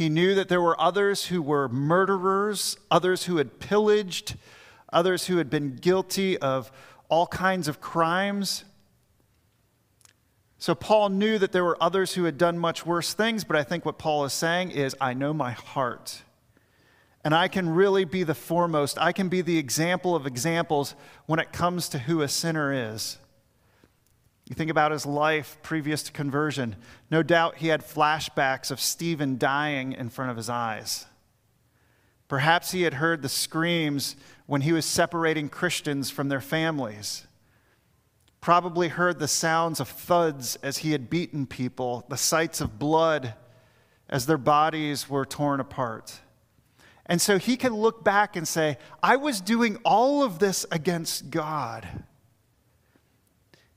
He 0.00 0.08
knew 0.08 0.34
that 0.34 0.48
there 0.48 0.62
were 0.62 0.80
others 0.80 1.26
who 1.26 1.42
were 1.42 1.68
murderers, 1.68 2.78
others 2.90 3.24
who 3.24 3.36
had 3.36 3.60
pillaged, 3.60 4.34
others 4.90 5.26
who 5.26 5.36
had 5.36 5.50
been 5.50 5.76
guilty 5.76 6.38
of 6.38 6.72
all 7.10 7.26
kinds 7.26 7.68
of 7.68 7.82
crimes. 7.82 8.64
So 10.56 10.74
Paul 10.74 11.10
knew 11.10 11.36
that 11.36 11.52
there 11.52 11.64
were 11.64 11.76
others 11.82 12.14
who 12.14 12.24
had 12.24 12.38
done 12.38 12.58
much 12.58 12.86
worse 12.86 13.12
things, 13.12 13.44
but 13.44 13.56
I 13.56 13.62
think 13.62 13.84
what 13.84 13.98
Paul 13.98 14.24
is 14.24 14.32
saying 14.32 14.70
is, 14.70 14.96
I 15.02 15.12
know 15.12 15.34
my 15.34 15.50
heart. 15.52 16.22
And 17.22 17.34
I 17.34 17.48
can 17.48 17.68
really 17.68 18.06
be 18.06 18.22
the 18.22 18.34
foremost. 18.34 18.96
I 18.98 19.12
can 19.12 19.28
be 19.28 19.42
the 19.42 19.58
example 19.58 20.16
of 20.16 20.26
examples 20.26 20.94
when 21.26 21.40
it 21.40 21.52
comes 21.52 21.90
to 21.90 21.98
who 21.98 22.22
a 22.22 22.28
sinner 22.28 22.72
is. 22.72 23.18
You 24.50 24.56
think 24.56 24.70
about 24.70 24.90
his 24.90 25.06
life 25.06 25.58
previous 25.62 26.02
to 26.02 26.12
conversion. 26.12 26.74
No 27.08 27.22
doubt 27.22 27.58
he 27.58 27.68
had 27.68 27.86
flashbacks 27.86 28.72
of 28.72 28.80
Stephen 28.80 29.38
dying 29.38 29.92
in 29.92 30.10
front 30.10 30.32
of 30.32 30.36
his 30.36 30.50
eyes. 30.50 31.06
Perhaps 32.26 32.72
he 32.72 32.82
had 32.82 32.94
heard 32.94 33.22
the 33.22 33.28
screams 33.28 34.16
when 34.46 34.62
he 34.62 34.72
was 34.72 34.84
separating 34.84 35.48
Christians 35.48 36.10
from 36.10 36.28
their 36.28 36.40
families. 36.40 37.28
Probably 38.40 38.88
heard 38.88 39.20
the 39.20 39.28
sounds 39.28 39.78
of 39.78 39.88
thuds 39.88 40.56
as 40.64 40.78
he 40.78 40.90
had 40.90 41.08
beaten 41.08 41.46
people, 41.46 42.04
the 42.08 42.16
sights 42.16 42.60
of 42.60 42.76
blood 42.76 43.34
as 44.08 44.26
their 44.26 44.36
bodies 44.36 45.08
were 45.08 45.24
torn 45.24 45.60
apart. 45.60 46.22
And 47.06 47.20
so 47.20 47.38
he 47.38 47.56
can 47.56 47.72
look 47.72 48.02
back 48.02 48.34
and 48.34 48.48
say, 48.48 48.78
I 49.00 49.14
was 49.14 49.40
doing 49.40 49.78
all 49.84 50.24
of 50.24 50.40
this 50.40 50.66
against 50.72 51.30
God. 51.30 51.86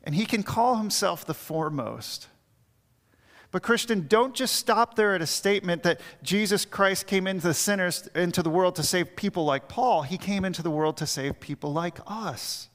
And 0.03 0.15
he 0.15 0.25
can 0.25 0.43
call 0.43 0.77
himself 0.77 1.25
the 1.25 1.33
foremost. 1.33 2.27
But 3.51 3.61
Christian, 3.61 4.07
don't 4.07 4.33
just 4.33 4.55
stop 4.55 4.95
there 4.95 5.13
at 5.13 5.21
a 5.21 5.27
statement 5.27 5.83
that 5.83 6.01
Jesus 6.23 6.65
Christ 6.65 7.05
came 7.05 7.27
into 7.27 7.45
the 7.45 7.53
sinners 7.53 8.09
into 8.15 8.41
the 8.41 8.49
world 8.49 8.75
to 8.77 8.83
save 8.83 9.15
people 9.15 9.45
like 9.45 9.67
Paul. 9.67 10.01
He 10.01 10.17
came 10.17 10.43
into 10.43 10.63
the 10.63 10.71
world 10.71 10.97
to 10.97 11.05
save 11.05 11.39
people 11.39 11.71
like 11.71 11.99
us. 12.07 12.69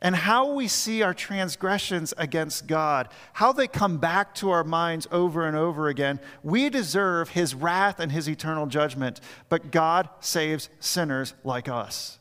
And 0.00 0.14
how 0.14 0.52
we 0.52 0.68
see 0.68 1.02
our 1.02 1.14
transgressions 1.14 2.12
against 2.18 2.66
God, 2.66 3.08
how 3.32 3.52
they 3.52 3.66
come 3.66 3.96
back 3.96 4.34
to 4.36 4.50
our 4.50 4.62
minds 4.62 5.08
over 5.10 5.46
and 5.46 5.56
over 5.56 5.88
again, 5.88 6.20
we 6.42 6.68
deserve 6.68 7.30
his 7.30 7.54
wrath 7.54 7.98
and 7.98 8.12
his 8.12 8.28
eternal 8.28 8.66
judgment, 8.66 9.20
but 9.48 9.72
God 9.72 10.08
saves 10.20 10.68
sinners 10.78 11.32
like 11.42 11.68
us. 11.68 12.18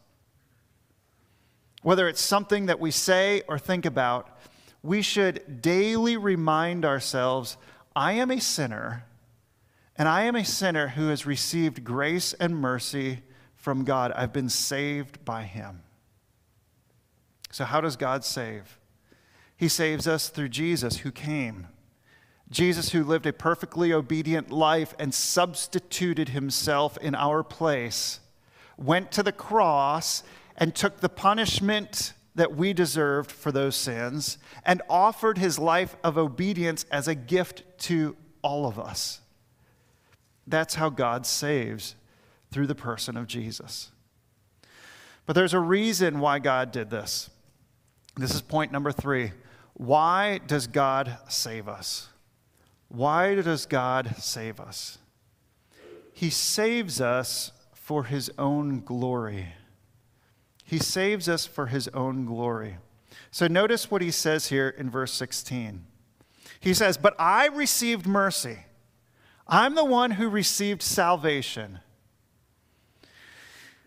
Whether 1.82 2.08
it's 2.08 2.22
something 2.22 2.66
that 2.66 2.80
we 2.80 2.92
say 2.92 3.44
or 3.48 3.60
think 3.60 3.86
about, 3.86 4.38
we 4.84 5.02
should 5.02 5.62
daily 5.62 6.18
remind 6.18 6.86
ourselves 6.86 7.58
I 7.96 8.14
am 8.14 8.30
a 8.32 8.40
sinner, 8.40 9.06
and 9.96 10.08
I 10.08 10.24
am 10.24 10.36
a 10.36 10.46
sinner 10.46 10.90
who 10.90 11.08
has 11.10 11.26
received 11.26 11.84
grace 11.84 12.34
and 12.34 12.56
mercy 12.56 13.24
from 13.56 13.84
God. 13.84 14.12
I've 14.12 14.34
been 14.34 14.50
saved 14.50 15.24
by 15.26 15.44
Him. 15.44 15.82
So, 17.52 17.66
how 17.66 17.82
does 17.82 17.96
God 17.96 18.24
save? 18.24 18.80
He 19.56 19.68
saves 19.68 20.08
us 20.08 20.30
through 20.30 20.50
Jesus 20.50 20.98
who 20.98 21.12
came. 21.12 21.68
Jesus, 22.50 22.92
who 22.92 23.04
lived 23.04 23.26
a 23.26 23.34
perfectly 23.34 23.92
obedient 23.92 24.52
life 24.52 24.94
and 25.00 25.14
substituted 25.14 26.30
himself 26.30 26.98
in 27.00 27.14
our 27.14 27.44
place, 27.44 28.20
went 28.78 29.12
to 29.12 29.24
the 29.24 29.32
cross 29.32 30.24
and 30.58 30.74
took 30.74 31.00
the 31.00 31.10
punishment 31.10 32.14
that 32.36 32.56
we 32.56 32.74
deserved 32.74 33.32
for 33.32 33.52
those 33.52 33.76
sins 33.76 34.38
and 34.66 34.82
offered 34.90 35.38
his 35.38 35.58
life 35.58 35.96
of 36.04 36.18
obedience 36.18 36.86
as 36.92 37.08
a 37.08 37.16
gift 37.16 37.64
to 37.80 38.16
all 38.42 38.68
of 38.68 38.80
us. 38.80 39.22
That's 40.46 40.76
how 40.76 40.90
God 40.90 41.26
saves 41.26 41.96
through 42.52 42.68
the 42.68 42.76
person 42.76 43.18
of 43.18 43.28
Jesus. 43.28 43.92
But 45.26 45.34
there's 45.34 45.54
a 45.54 45.60
reason 45.60 46.20
why 46.20 46.40
God 46.40 46.72
did 46.72 46.90
this. 46.90 47.30
This 48.16 48.34
is 48.34 48.42
point 48.42 48.72
number 48.72 48.92
three. 48.92 49.34
Why 49.74 50.40
does 50.48 50.68
God 50.68 51.18
save 51.28 51.68
us? 51.68 52.10
Why 52.88 53.36
does 53.36 53.66
God 53.66 54.16
save 54.20 54.60
us? 54.60 54.98
He 56.14 56.30
saves 56.30 57.02
us 57.02 57.52
for 57.74 58.06
his 58.06 58.32
own 58.38 58.80
glory. 58.82 59.48
He 60.68 60.80
saves 60.80 61.30
us 61.30 61.46
for 61.46 61.68
his 61.68 61.88
own 61.94 62.26
glory. 62.26 62.76
So 63.32 63.48
notice 63.48 63.90
what 63.90 64.02
he 64.02 64.12
says 64.12 64.48
here 64.48 64.68
in 64.68 64.90
verse 64.90 65.14
16. 65.14 65.86
He 66.60 66.74
says, 66.74 66.98
But 66.98 67.16
I 67.18 67.48
received 67.48 68.06
mercy. 68.06 68.60
I'm 69.48 69.76
the 69.76 69.86
one 69.86 70.12
who 70.12 70.28
received 70.28 70.82
salvation. 70.82 71.80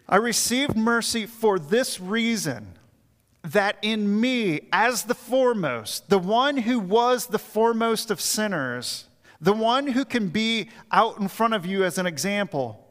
I 0.08 0.16
received 0.16 0.74
mercy 0.74 1.26
for 1.26 1.58
this 1.58 2.00
reason 2.00 2.78
that 3.42 3.76
in 3.82 4.18
me, 4.18 4.68
as 4.72 5.02
the 5.02 5.14
foremost, 5.14 6.08
the 6.08 6.18
one 6.18 6.56
who 6.56 6.80
was 6.80 7.26
the 7.26 7.38
foremost 7.38 8.10
of 8.10 8.22
sinners, 8.22 9.06
the 9.38 9.52
one 9.52 9.88
who 9.88 10.06
can 10.06 10.28
be 10.28 10.70
out 10.90 11.20
in 11.20 11.28
front 11.28 11.52
of 11.52 11.66
you 11.66 11.84
as 11.84 11.98
an 11.98 12.06
example, 12.06 12.86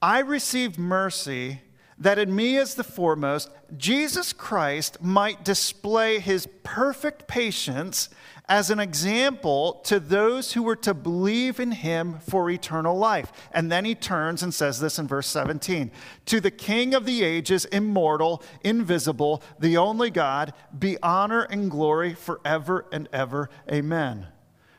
I 0.00 0.20
received 0.20 0.78
mercy 0.78 1.62
that 2.00 2.18
in 2.18 2.34
me 2.34 2.56
as 2.56 2.74
the 2.74 2.84
foremost, 2.84 3.50
Jesus 3.76 4.32
Christ 4.32 5.02
might 5.02 5.44
display 5.44 6.18
his 6.18 6.48
perfect 6.64 7.28
patience 7.28 8.08
as 8.48 8.68
an 8.68 8.80
example 8.80 9.74
to 9.84 10.00
those 10.00 10.52
who 10.52 10.62
were 10.62 10.76
to 10.76 10.92
believe 10.92 11.60
in 11.60 11.70
him 11.70 12.18
for 12.18 12.50
eternal 12.50 12.98
life. 12.98 13.30
And 13.52 13.70
then 13.70 13.84
he 13.84 13.94
turns 13.94 14.42
and 14.42 14.52
says 14.52 14.80
this 14.80 14.98
in 14.98 15.06
verse 15.06 15.28
17 15.28 15.92
To 16.26 16.40
the 16.40 16.50
King 16.50 16.92
of 16.94 17.04
the 17.04 17.22
ages, 17.22 17.66
immortal, 17.66 18.42
invisible, 18.64 19.42
the 19.60 19.76
only 19.76 20.10
God, 20.10 20.52
be 20.76 20.98
honor 21.00 21.42
and 21.42 21.70
glory 21.70 22.14
forever 22.14 22.86
and 22.90 23.08
ever. 23.12 23.50
Amen. 23.70 24.26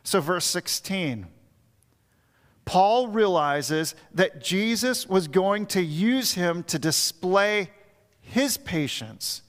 So, 0.03 0.19
verse 0.19 0.45
16. 0.45 1.27
Paul 2.71 3.09
realizes 3.09 3.95
that 4.13 4.41
Jesus 4.41 5.05
was 5.05 5.27
going 5.27 5.65
to 5.65 5.81
use 5.81 6.35
him 6.35 6.63
to 6.63 6.79
display 6.79 7.69
his 8.21 8.55
patience, 8.55 9.41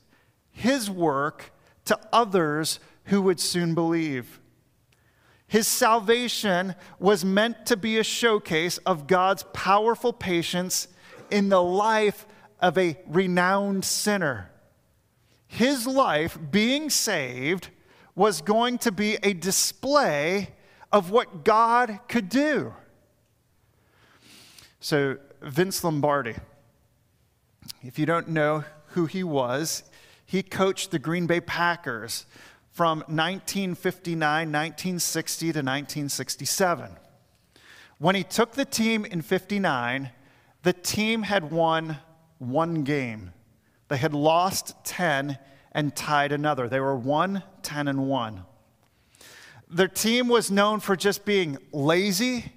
his 0.51 0.91
work 0.91 1.53
to 1.85 1.97
others 2.13 2.81
who 3.05 3.23
would 3.23 3.39
soon 3.39 3.77
believe. 3.77 4.41
His 5.47 5.69
salvation 5.69 6.75
was 6.99 7.25
meant 7.25 7.65
to 7.67 7.77
be 7.77 7.97
a 7.97 8.03
showcase 8.03 8.79
of 8.79 9.07
God's 9.07 9.45
powerful 9.53 10.13
patience 10.13 10.89
in 11.31 11.49
the 11.49 11.63
life 11.63 12.27
of 12.59 12.77
a 12.77 12.99
renowned 13.07 13.85
sinner. 13.85 14.51
His 15.47 15.87
life, 15.87 16.37
being 16.51 16.91
saved, 16.91 17.69
was 18.17 18.41
going 18.41 18.79
to 18.79 18.91
be 18.91 19.17
a 19.23 19.33
display 19.33 20.49
of 20.91 21.13
what 21.13 21.45
God 21.45 22.01
could 22.09 22.29
do. 22.29 22.75
So, 24.85 25.19
Vince 25.41 25.85
Lombardi, 25.85 26.35
if 27.83 28.01
you 28.01 28.05
don't 28.05 28.27
know 28.27 28.65
who 28.87 29.07
he 29.07 29.23
was, 29.23 29.85
he 30.27 30.43
coached 30.43 30.91
the 30.91 30.99
Green 30.99 31.29
Bay 31.29 31.41
Packers 31.41 32.27
from 32.73 32.99
1959, 33.07 34.19
1960 34.19 35.47
to 35.47 35.49
1967. 35.51 36.97
When 37.99 38.17
he 38.17 38.25
took 38.25 38.55
the 38.55 38.65
team 38.65 39.05
in 39.05 39.23
59, 39.23 40.11
the 40.65 40.73
team 40.73 41.23
had 41.23 41.53
won 41.53 41.99
one 42.39 42.83
game. 42.83 43.33
They 43.87 43.99
had 43.99 44.13
lost 44.13 44.75
10 44.85 45.39
and 45.71 45.95
tied 45.95 46.33
another. 46.33 46.69
They 46.69 46.81
were 46.81 46.97
1 46.97 47.45
10 47.63 47.87
and 47.87 48.09
1. 48.09 48.45
Their 49.71 49.87
team 49.87 50.27
was 50.27 50.51
known 50.51 50.81
for 50.81 50.97
just 50.97 51.25
being 51.25 51.59
lazy 51.71 52.53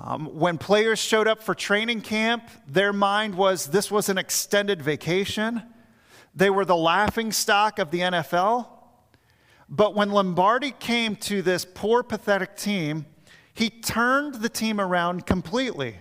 um, 0.00 0.26
when 0.38 0.58
players 0.58 0.98
showed 1.00 1.26
up 1.26 1.42
for 1.42 1.54
training 1.54 2.02
camp, 2.02 2.48
their 2.68 2.92
mind 2.92 3.34
was 3.34 3.66
this 3.66 3.90
was 3.90 4.08
an 4.08 4.16
extended 4.16 4.80
vacation. 4.80 5.62
They 6.34 6.50
were 6.50 6.64
the 6.64 6.76
laughing 6.76 7.32
stock 7.32 7.80
of 7.80 7.90
the 7.90 8.00
NFL. 8.00 8.68
But 9.68 9.94
when 9.94 10.10
Lombardi 10.10 10.70
came 10.70 11.16
to 11.16 11.42
this 11.42 11.64
poor, 11.64 12.02
pathetic 12.02 12.56
team, 12.56 13.06
he 13.52 13.70
turned 13.70 14.36
the 14.36 14.48
team 14.48 14.80
around 14.80 15.26
completely. 15.26 15.96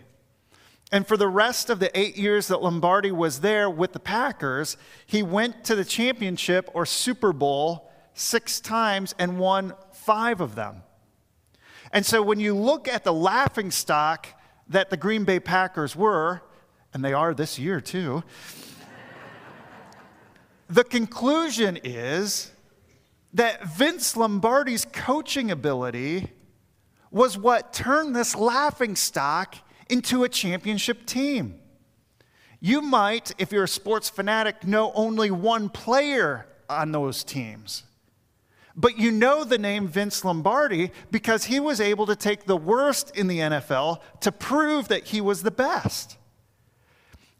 And 0.91 1.05
for 1.07 1.17
the 1.17 1.27
rest 1.27 1.69
of 1.69 1.79
the 1.79 1.97
eight 1.97 2.17
years 2.17 2.47
that 2.47 2.61
Lombardi 2.61 3.11
was 3.11 3.41
there 3.41 3.67
with 3.69 3.93
the 3.93 3.99
Packers, 3.99 4.77
he 5.07 5.23
went 5.23 5.63
to 5.65 5.75
the 5.75 5.83
championship 5.83 6.69
or 6.73 6.85
Super 6.85 7.33
Bowl 7.33 7.91
six 8.13 8.61
times 8.61 9.15
and 9.17 9.39
won 9.39 9.73
five 9.91 10.39
of 10.39 10.53
them. 10.55 10.83
And 11.97 12.05
so 12.05 12.21
when 12.21 12.39
you 12.39 12.55
look 12.55 12.87
at 12.87 13.03
the 13.03 13.11
laughing 13.11 13.71
stock 13.71 14.27
that 14.67 14.91
the 14.91 14.97
Green 14.97 15.23
Bay 15.23 15.39
Packers 15.39 15.95
were, 15.95 16.43
and 16.93 17.03
they 17.03 17.11
are 17.11 17.33
this 17.33 17.57
year 17.57 17.81
too, 17.81 18.23
the 20.69 20.83
conclusion 20.83 21.79
is 21.83 22.51
that 23.33 23.65
Vince 23.65 24.15
Lombardi's 24.15 24.85
coaching 24.85 25.49
ability 25.49 26.29
was 27.09 27.35
what 27.35 27.73
turned 27.73 28.15
this 28.15 28.35
laughing 28.35 28.95
stock 28.95 29.55
into 29.89 30.23
a 30.23 30.29
championship 30.29 31.03
team. 31.07 31.59
You 32.59 32.83
might, 32.83 33.33
if 33.39 33.51
you're 33.51 33.63
a 33.63 33.67
sports 33.67 34.07
fanatic, 34.07 34.67
know 34.67 34.91
only 34.93 35.31
one 35.31 35.67
player 35.67 36.45
on 36.69 36.91
those 36.91 37.23
teams. 37.23 37.86
But 38.79 38.99
you 38.99 39.11
know 39.11 39.43
the 39.43 39.57
name 39.57 39.87
Vince 39.87 40.23
Lombardi 40.23 40.91
because 41.09 41.45
he 41.45 41.59
was 41.59 41.81
able 41.81 42.05
to 42.05 42.15
take 42.15 42.45
the 42.45 42.55
worst 42.55 43.17
in 43.17 43.27
the 43.27 43.39
NFL 43.39 43.99
to 44.21 44.31
prove 44.31 44.87
that 44.89 45.05
he 45.05 45.19
was 45.19 45.41
the 45.41 45.51
best. 45.51 46.17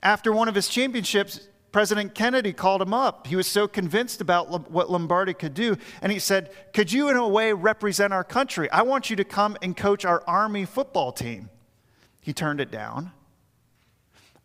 After 0.01 0.33
one 0.33 0.47
of 0.47 0.55
his 0.55 0.67
championships, 0.67 1.47
President 1.71 2.15
Kennedy 2.15 2.53
called 2.53 2.81
him 2.81 2.93
up. 2.93 3.27
He 3.27 3.35
was 3.35 3.45
so 3.45 3.67
convinced 3.67 4.19
about 4.19 4.71
what 4.71 4.89
Lombardi 4.89 5.35
could 5.35 5.53
do. 5.53 5.77
And 6.01 6.11
he 6.11 6.17
said, 6.17 6.49
Could 6.73 6.91
you, 6.91 7.09
in 7.09 7.17
a 7.17 7.27
way, 7.27 7.53
represent 7.53 8.13
our 8.13 8.23
country? 8.23 8.69
I 8.71 8.81
want 8.81 9.11
you 9.11 9.15
to 9.17 9.23
come 9.23 9.57
and 9.61 9.77
coach 9.77 10.05
our 10.05 10.23
Army 10.25 10.65
football 10.65 11.11
team. 11.11 11.51
He 12.19 12.33
turned 12.33 12.59
it 12.59 12.71
down. 12.71 13.11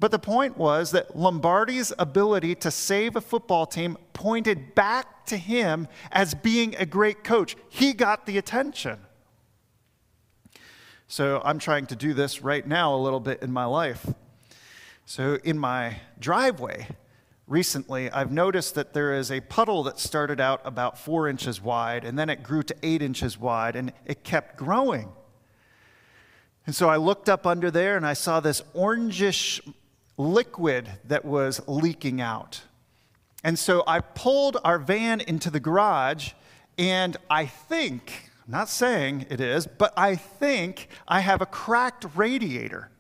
But 0.02 0.10
the 0.10 0.18
point 0.18 0.58
was 0.58 0.90
that 0.90 1.16
Lombardi's 1.16 1.92
ability 1.96 2.56
to 2.56 2.72
save 2.72 3.14
a 3.14 3.20
football 3.20 3.66
team 3.66 3.96
pointed 4.14 4.74
back 4.74 5.26
to 5.26 5.36
him 5.36 5.86
as 6.10 6.34
being 6.34 6.74
a 6.74 6.84
great 6.84 7.22
coach. 7.22 7.54
He 7.68 7.92
got 7.92 8.26
the 8.26 8.36
attention. 8.36 8.98
So 11.06 11.40
I'm 11.44 11.60
trying 11.60 11.86
to 11.86 11.94
do 11.94 12.14
this 12.14 12.42
right 12.42 12.66
now 12.66 12.92
a 12.92 12.98
little 12.98 13.20
bit 13.20 13.44
in 13.44 13.52
my 13.52 13.64
life. 13.64 14.04
So 15.06 15.38
in 15.44 15.56
my 15.56 15.98
driveway, 16.18 16.88
recently, 17.46 18.10
I've 18.10 18.32
noticed 18.32 18.74
that 18.74 18.94
there 18.94 19.14
is 19.14 19.30
a 19.30 19.38
puddle 19.42 19.84
that 19.84 20.00
started 20.00 20.40
out 20.40 20.62
about 20.64 20.98
four 20.98 21.28
inches 21.28 21.62
wide, 21.62 22.04
and 22.04 22.18
then 22.18 22.28
it 22.28 22.42
grew 22.42 22.64
to 22.64 22.74
eight 22.82 23.02
inches 23.02 23.38
wide, 23.38 23.76
and 23.76 23.92
it 24.04 24.24
kept 24.24 24.56
growing. 24.56 25.12
And 26.66 26.74
so 26.74 26.88
I 26.88 26.96
looked 26.96 27.28
up 27.28 27.46
under 27.46 27.70
there 27.70 27.96
and 27.96 28.06
I 28.06 28.12
saw 28.12 28.40
this 28.40 28.62
orangish 28.74 29.60
liquid 30.16 30.90
that 31.04 31.24
was 31.24 31.60
leaking 31.66 32.20
out. 32.20 32.62
And 33.44 33.58
so 33.58 33.82
I 33.86 34.00
pulled 34.00 34.56
our 34.64 34.78
van 34.78 35.20
into 35.20 35.50
the 35.50 35.60
garage, 35.60 36.32
and 36.78 37.16
I 37.28 37.46
think, 37.46 38.30
I'm 38.46 38.52
not 38.52 38.68
saying 38.68 39.26
it 39.30 39.40
is, 39.40 39.66
but 39.66 39.92
I 39.96 40.14
think 40.14 40.88
I 41.08 41.20
have 41.20 41.40
a 41.40 41.46
cracked 41.46 42.06
radiator. 42.14 42.90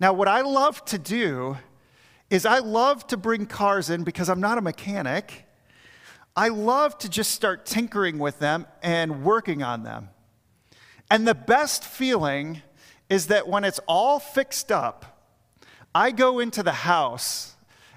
Now, 0.00 0.12
what 0.12 0.28
I 0.28 0.40
love 0.40 0.84
to 0.86 0.98
do 0.98 1.58
is 2.30 2.46
I 2.46 2.58
love 2.58 3.06
to 3.08 3.16
bring 3.16 3.46
cars 3.46 3.90
in 3.90 4.02
because 4.02 4.28
I'm 4.28 4.40
not 4.40 4.58
a 4.58 4.62
mechanic. 4.62 5.44
I 6.36 6.48
love 6.48 6.98
to 6.98 7.08
just 7.08 7.30
start 7.30 7.64
tinkering 7.64 8.18
with 8.18 8.38
them 8.38 8.66
and 8.82 9.22
working 9.22 9.62
on 9.62 9.84
them. 9.84 10.08
And 11.10 11.28
the 11.28 11.34
best 11.34 11.84
feeling 11.84 12.62
is 13.08 13.28
that 13.28 13.46
when 13.46 13.62
it's 13.62 13.78
all 13.86 14.18
fixed 14.18 14.72
up, 14.72 15.13
I 15.94 16.10
go 16.10 16.40
into 16.40 16.62
the 16.62 16.72
house 16.72 17.54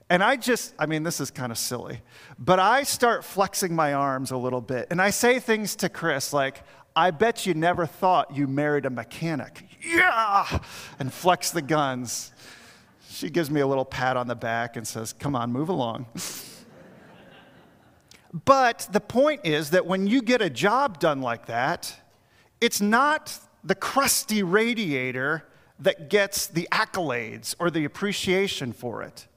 and 0.10 0.23
I 0.23 0.38
just, 0.38 0.73
I 0.79 0.86
mean, 0.86 1.03
this 1.03 1.19
is 1.19 1.31
kind 1.31 1.51
of 1.51 1.57
silly, 1.57 2.01
but 2.39 2.60
I 2.60 2.83
start 2.83 3.25
flexing 3.25 3.75
my 3.75 3.93
arms 3.93 4.31
a 4.31 4.38
little 4.38 4.62
bit. 4.62 4.88
And 4.89 5.01
I 5.01 5.10
say 5.10 5.39
things 5.39 5.75
to 5.77 5.89
Chris 5.89 6.31
like, 6.31 6.63
I 6.95 7.12
bet 7.12 7.45
you 7.45 7.53
never 7.53 7.86
thought 7.86 8.36
you 8.36 8.47
married 8.47 8.86
a 8.86 8.89
mechanic. 8.89 9.65
Yeah! 9.81 10.60
And 10.97 11.12
flex 11.12 11.51
the 11.51 11.62
guns. 11.62 12.31
She 13.10 13.29
gives 13.29 13.51
me 13.51 13.62
a 13.62 13.67
little 13.67 13.86
pat 13.86 14.17
on 14.17 14.27
the 14.27 14.36
back 14.36 14.77
and 14.77 14.88
says, 14.88 15.13
Come 15.13 15.36
on, 15.36 15.51
move 15.51 15.69
along. 15.69 16.07
but 18.45 18.88
the 18.91 18.99
point 18.99 19.41
is 19.43 19.71
that 19.71 19.86
when 19.86 20.07
you 20.07 20.21
get 20.21 20.41
a 20.41 20.49
job 20.49 20.99
done 20.99 21.21
like 21.21 21.47
that, 21.47 21.93
it's 22.62 22.81
not 22.81 23.38
the 23.63 23.75
crusty 23.75 24.41
radiator 24.41 25.43
that 25.79 26.09
gets 26.09 26.47
the 26.47 26.67
accolades 26.71 27.55
or 27.59 27.69
the 27.69 27.85
appreciation 27.85 28.73
for 28.73 29.03
it. 29.03 29.27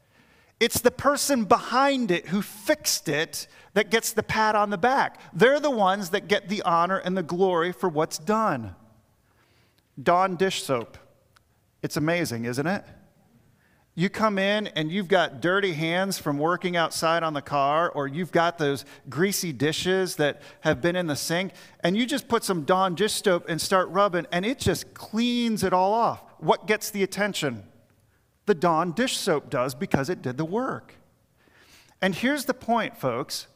It's 0.59 0.81
the 0.81 0.91
person 0.91 1.45
behind 1.45 2.11
it 2.11 2.29
who 2.29 2.43
fixed 2.43 3.09
it 3.09 3.47
that 3.73 3.91
gets 3.91 4.13
the 4.13 4.23
pat 4.23 4.55
on 4.55 4.71
the 4.71 4.79
back. 4.79 5.19
They're 5.33 5.61
the 5.61 5.71
ones 5.71 6.11
that 6.11 6.29
get 6.29 6.49
the 6.49 6.63
honor 6.63 6.99
and 6.99 7.17
the 7.17 7.23
glory 7.23 7.73
for 7.73 7.89
what's 7.89 8.19
done. 8.19 8.75
Dawn 10.01 10.37
dish 10.37 10.63
soap. 10.63 10.99
It's 11.83 11.97
amazing, 11.97 12.45
isn't 12.45 12.67
it? 12.67 12.85
You 13.95 14.09
come 14.09 14.39
in 14.39 14.69
and 14.69 14.91
you've 14.91 15.09
got 15.09 15.41
dirty 15.41 15.73
hands 15.73 16.19
from 16.19 16.39
working 16.39 16.77
outside 16.77 17.23
on 17.23 17.35
the 17.35 17.43
car, 17.43 17.91
or 17.91 18.07
you've 18.07 18.33
got 18.33 18.57
those 18.57 18.85
greasy 19.09 19.53
dishes 19.53 20.17
that 20.17 20.41
have 20.61 20.81
been 20.81 20.95
in 20.95 21.07
the 21.07 21.17
sink, 21.17 21.53
and 21.81 21.97
you 21.97 22.07
just 22.07 22.29
put 22.29 22.45
some 22.45 22.63
Dawn 22.63 22.95
dish 22.95 23.15
soap 23.15 23.47
and 23.49 23.61
start 23.61 23.89
rubbing, 23.89 24.27
and 24.31 24.47
it 24.47 24.59
just 24.59 24.95
cleans 24.95 25.65
it 25.65 25.73
all 25.73 25.93
off. 25.93 26.23
What 26.41 26.67
gets 26.67 26.91
the 26.91 27.03
attention? 27.03 27.65
The 28.47 28.55
Dawn 28.55 28.93
dish 28.93 29.17
soap 29.17 29.51
does 29.51 29.75
because 29.75 30.09
it 30.09 30.23
did 30.23 30.37
the 30.37 30.45
work. 30.45 30.95
And 32.03 32.15
here's 32.15 32.47
the 32.47 32.55
point, 32.55 32.97
folks 32.97 33.47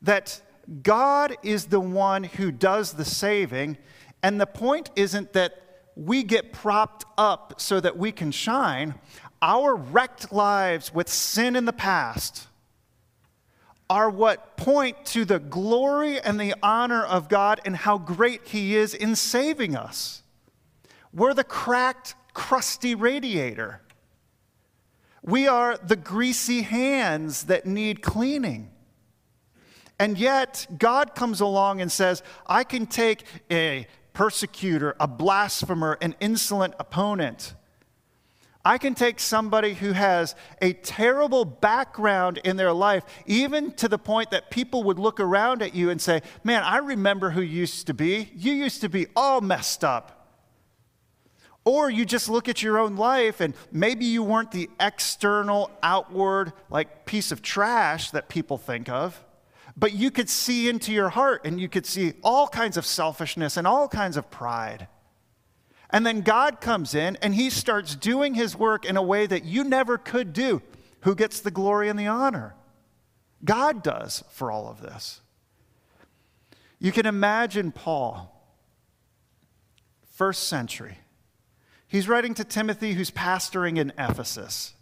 that 0.00 0.40
God 0.82 1.36
is 1.42 1.66
the 1.66 1.80
one 1.80 2.24
who 2.24 2.52
does 2.52 2.92
the 2.92 3.04
saving, 3.04 3.78
and 4.22 4.40
the 4.40 4.46
point 4.46 4.90
isn't 4.94 5.32
that 5.32 5.62
we 5.96 6.22
get 6.22 6.52
propped 6.52 7.04
up 7.16 7.54
so 7.60 7.80
that 7.80 7.96
we 7.96 8.12
can 8.12 8.30
shine 8.30 8.94
our 9.42 9.74
wrecked 9.74 10.32
lives 10.32 10.92
with 10.92 11.08
sin 11.08 11.56
in 11.56 11.64
the 11.64 11.72
past 11.72 12.46
are 13.90 14.10
what 14.10 14.56
point 14.56 15.04
to 15.06 15.24
the 15.24 15.38
glory 15.38 16.20
and 16.20 16.38
the 16.38 16.54
honor 16.62 17.02
of 17.02 17.28
God 17.28 17.60
and 17.64 17.74
how 17.74 17.96
great 17.98 18.46
He 18.48 18.76
is 18.76 18.94
in 18.94 19.16
saving 19.16 19.76
us. 19.76 20.22
We're 21.18 21.34
the 21.34 21.44
cracked, 21.44 22.14
crusty 22.32 22.94
radiator. 22.94 23.82
We 25.22 25.46
are 25.46 25.76
the 25.76 25.96
greasy 25.96 26.62
hands 26.62 27.44
that 27.44 27.66
need 27.66 28.00
cleaning. 28.00 28.70
And 29.98 30.16
yet, 30.16 30.66
God 30.78 31.14
comes 31.14 31.40
along 31.40 31.80
and 31.80 31.92
says, 31.92 32.22
I 32.46 32.64
can 32.64 32.86
take 32.86 33.24
a 33.50 33.86
persecutor, 34.12 34.96
a 34.98 35.08
blasphemer, 35.08 35.98
an 36.00 36.14
insolent 36.20 36.74
opponent 36.78 37.54
I 38.68 38.76
can 38.76 38.94
take 38.94 39.18
somebody 39.18 39.72
who 39.72 39.92
has 39.92 40.34
a 40.60 40.74
terrible 40.74 41.46
background 41.46 42.38
in 42.44 42.58
their 42.58 42.72
life, 42.74 43.02
even 43.24 43.72
to 43.76 43.88
the 43.88 43.96
point 43.96 44.30
that 44.30 44.50
people 44.50 44.82
would 44.84 44.98
look 44.98 45.20
around 45.20 45.62
at 45.62 45.74
you 45.74 45.88
and 45.88 45.98
say, 45.98 46.20
Man, 46.44 46.62
I 46.62 46.76
remember 46.76 47.30
who 47.30 47.40
you 47.40 47.60
used 47.60 47.86
to 47.86 47.94
be. 47.94 48.30
You 48.36 48.52
used 48.52 48.82
to 48.82 48.90
be 48.90 49.06
all 49.16 49.40
messed 49.40 49.84
up. 49.84 50.17
Or 51.68 51.90
you 51.90 52.06
just 52.06 52.30
look 52.30 52.48
at 52.48 52.62
your 52.62 52.78
own 52.78 52.96
life 52.96 53.42
and 53.42 53.52
maybe 53.70 54.06
you 54.06 54.22
weren't 54.22 54.52
the 54.52 54.70
external, 54.80 55.70
outward, 55.82 56.54
like 56.70 57.04
piece 57.04 57.30
of 57.30 57.42
trash 57.42 58.10
that 58.12 58.30
people 58.30 58.56
think 58.56 58.88
of, 58.88 59.22
but 59.76 59.92
you 59.92 60.10
could 60.10 60.30
see 60.30 60.70
into 60.70 60.94
your 60.94 61.10
heart 61.10 61.42
and 61.44 61.60
you 61.60 61.68
could 61.68 61.84
see 61.84 62.14
all 62.24 62.48
kinds 62.48 62.78
of 62.78 62.86
selfishness 62.86 63.58
and 63.58 63.66
all 63.66 63.86
kinds 63.86 64.16
of 64.16 64.30
pride. 64.30 64.88
And 65.90 66.06
then 66.06 66.22
God 66.22 66.62
comes 66.62 66.94
in 66.94 67.18
and 67.20 67.34
he 67.34 67.50
starts 67.50 67.94
doing 67.94 68.32
his 68.32 68.56
work 68.56 68.86
in 68.86 68.96
a 68.96 69.02
way 69.02 69.26
that 69.26 69.44
you 69.44 69.62
never 69.62 69.98
could 69.98 70.32
do. 70.32 70.62
Who 71.02 71.14
gets 71.14 71.40
the 71.40 71.50
glory 71.50 71.90
and 71.90 71.98
the 71.98 72.06
honor? 72.06 72.54
God 73.44 73.82
does 73.82 74.24
for 74.30 74.50
all 74.50 74.68
of 74.68 74.80
this. 74.80 75.20
You 76.78 76.92
can 76.92 77.04
imagine 77.04 77.72
Paul, 77.72 78.42
first 80.14 80.48
century. 80.48 80.96
He's 81.88 82.08
writing 82.08 82.34
to 82.34 82.44
Timothy, 82.44 82.92
who's 82.92 83.10
pastoring 83.10 83.78
in 83.78 83.92
Ephesus. 83.98 84.74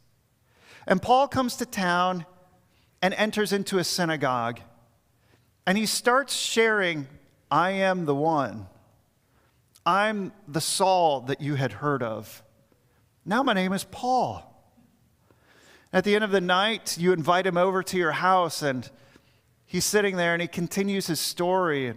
And 0.86 1.00
Paul 1.00 1.28
comes 1.28 1.56
to 1.56 1.66
town 1.66 2.26
and 3.00 3.14
enters 3.14 3.52
into 3.52 3.78
a 3.78 3.84
synagogue. 3.84 4.60
And 5.66 5.78
he 5.78 5.86
starts 5.86 6.34
sharing, 6.34 7.06
I 7.50 7.70
am 7.70 8.04
the 8.04 8.14
one. 8.14 8.66
I'm 9.84 10.32
the 10.48 10.60
Saul 10.60 11.20
that 11.22 11.40
you 11.40 11.54
had 11.54 11.72
heard 11.72 12.02
of. 12.02 12.42
Now 13.24 13.42
my 13.44 13.52
name 13.52 13.72
is 13.72 13.84
Paul. 13.84 14.52
At 15.92 16.02
the 16.02 16.16
end 16.16 16.24
of 16.24 16.32
the 16.32 16.40
night, 16.40 16.98
you 16.98 17.12
invite 17.12 17.46
him 17.46 17.56
over 17.56 17.82
to 17.84 17.96
your 17.96 18.12
house, 18.12 18.62
and 18.62 18.88
he's 19.64 19.84
sitting 19.84 20.16
there 20.16 20.32
and 20.32 20.42
he 20.42 20.48
continues 20.48 21.06
his 21.06 21.20
story, 21.20 21.94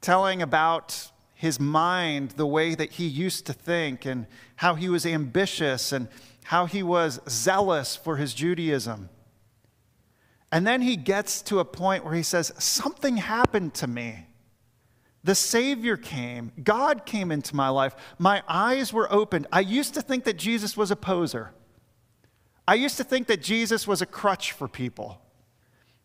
telling 0.00 0.40
about 0.40 1.10
his 1.34 1.58
mind, 1.58 2.32
the 2.32 2.46
way 2.46 2.74
that 2.74 2.92
he 2.92 3.06
used 3.06 3.46
to 3.46 3.52
think, 3.52 4.06
and 4.06 4.26
how 4.56 4.74
he 4.74 4.88
was 4.88 5.04
ambitious, 5.04 5.92
and 5.92 6.08
how 6.44 6.66
he 6.66 6.82
was 6.82 7.20
zealous 7.28 7.96
for 7.96 8.16
his 8.16 8.34
Judaism. 8.34 9.08
And 10.52 10.66
then 10.66 10.82
he 10.82 10.96
gets 10.96 11.42
to 11.42 11.58
a 11.58 11.64
point 11.64 12.04
where 12.04 12.14
he 12.14 12.22
says, 12.22 12.52
Something 12.58 13.16
happened 13.16 13.74
to 13.74 13.86
me. 13.86 14.26
The 15.24 15.34
Savior 15.34 15.96
came. 15.96 16.52
God 16.62 17.06
came 17.06 17.32
into 17.32 17.56
my 17.56 17.70
life. 17.70 17.96
My 18.18 18.42
eyes 18.46 18.92
were 18.92 19.12
opened. 19.12 19.46
I 19.50 19.60
used 19.60 19.94
to 19.94 20.02
think 20.02 20.24
that 20.24 20.36
Jesus 20.36 20.76
was 20.76 20.90
a 20.90 20.96
poser. 20.96 21.52
I 22.68 22.74
used 22.74 22.98
to 22.98 23.04
think 23.04 23.26
that 23.26 23.42
Jesus 23.42 23.88
was 23.88 24.00
a 24.00 24.06
crutch 24.06 24.52
for 24.52 24.68
people. 24.68 25.20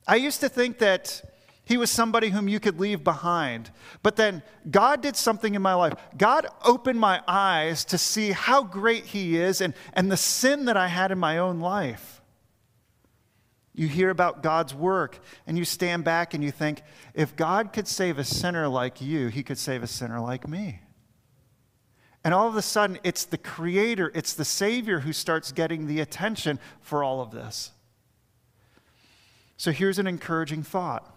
I 0.08 0.16
used 0.16 0.40
to 0.40 0.50
think 0.50 0.80
that 0.80 1.22
he 1.70 1.78
was 1.78 1.92
somebody 1.92 2.30
whom 2.30 2.48
you 2.48 2.60
could 2.60 2.80
leave 2.80 3.04
behind. 3.04 3.70
But 4.02 4.16
then 4.16 4.42
God 4.72 5.04
did 5.04 5.16
something 5.16 5.54
in 5.54 5.62
my 5.62 5.76
life. 5.76 5.94
God 6.18 6.48
opened 6.66 7.00
my 7.00 7.22
eyes 7.28 7.86
to 7.86 7.98
see 8.00 8.32
how 8.32 8.64
great 8.64 9.06
he 9.06 9.38
is 9.38 9.62
and, 9.62 9.76
and 9.94 10.12
the 10.12 10.18
sin 10.18 10.66
that 10.66 10.76
I 10.76 10.88
had 10.88 11.12
in 11.12 11.20
my 11.20 11.38
own 11.38 11.60
life. 11.60 12.24
You 13.76 13.88
hear 13.88 14.10
about 14.10 14.42
God's 14.42 14.74
work 14.74 15.20
and 15.46 15.60
you 15.60 15.64
stand 15.64 16.04
back 16.04 16.34
and 16.34 16.44
you 16.44 16.50
think, 16.50 16.82
if 17.14 17.36
God 17.36 17.72
could 17.72 17.88
save 17.88 18.18
a 18.18 18.24
sinner 18.24 18.68
like 18.68 19.00
you, 19.00 19.28
he 19.28 19.44
could 19.44 19.60
save 19.60 19.84
a 19.84 19.88
sinner 19.88 20.20
like 20.20 20.48
me. 20.48 20.82
And 22.24 22.34
all 22.34 22.48
of 22.48 22.56
a 22.56 22.64
sudden, 22.64 22.98
it's 23.04 23.26
the 23.26 23.38
Creator, 23.38 24.12
it's 24.16 24.34
the 24.34 24.44
Savior 24.44 25.02
who 25.02 25.14
starts 25.14 25.52
getting 25.52 25.86
the 25.86 26.00
attention 26.00 26.58
for 26.82 27.04
all 27.04 27.22
of 27.22 27.30
this. 27.30 27.74
So 29.56 29.72
here's 29.72 30.00
an 30.00 30.08
encouraging 30.08 30.64
thought 30.64 31.16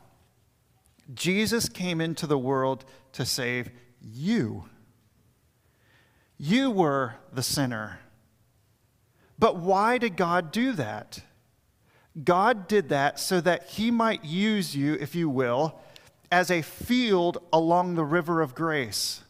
Jesus 1.13 1.69
came 1.69 2.01
into 2.01 2.27
the 2.27 2.39
world 2.39 2.85
to 3.13 3.25
save 3.25 3.71
you. 4.01 4.65
You 6.39 6.71
were 6.71 7.15
the 7.33 7.43
sinner. 7.43 8.01
But 9.39 9.57
why 9.57 9.99
did 9.99 10.17
God 10.17 10.53
do 10.53 10.73
that? 10.73 11.21
God 12.23 12.69
did 12.69 12.89
that 12.91 13.19
so 13.19 13.41
that 13.41 13.71
He 13.71 13.91
might 13.91 14.25
use 14.25 14.77
you, 14.77 14.95
if 14.95 15.15
you 15.15 15.29
will, 15.29 15.81
as 16.31 16.51
a 16.51 16.63
field 16.63 17.39
along 17.53 17.95
the 17.95 18.05
river 18.05 18.41
of 18.41 18.55
grace. 18.55 19.23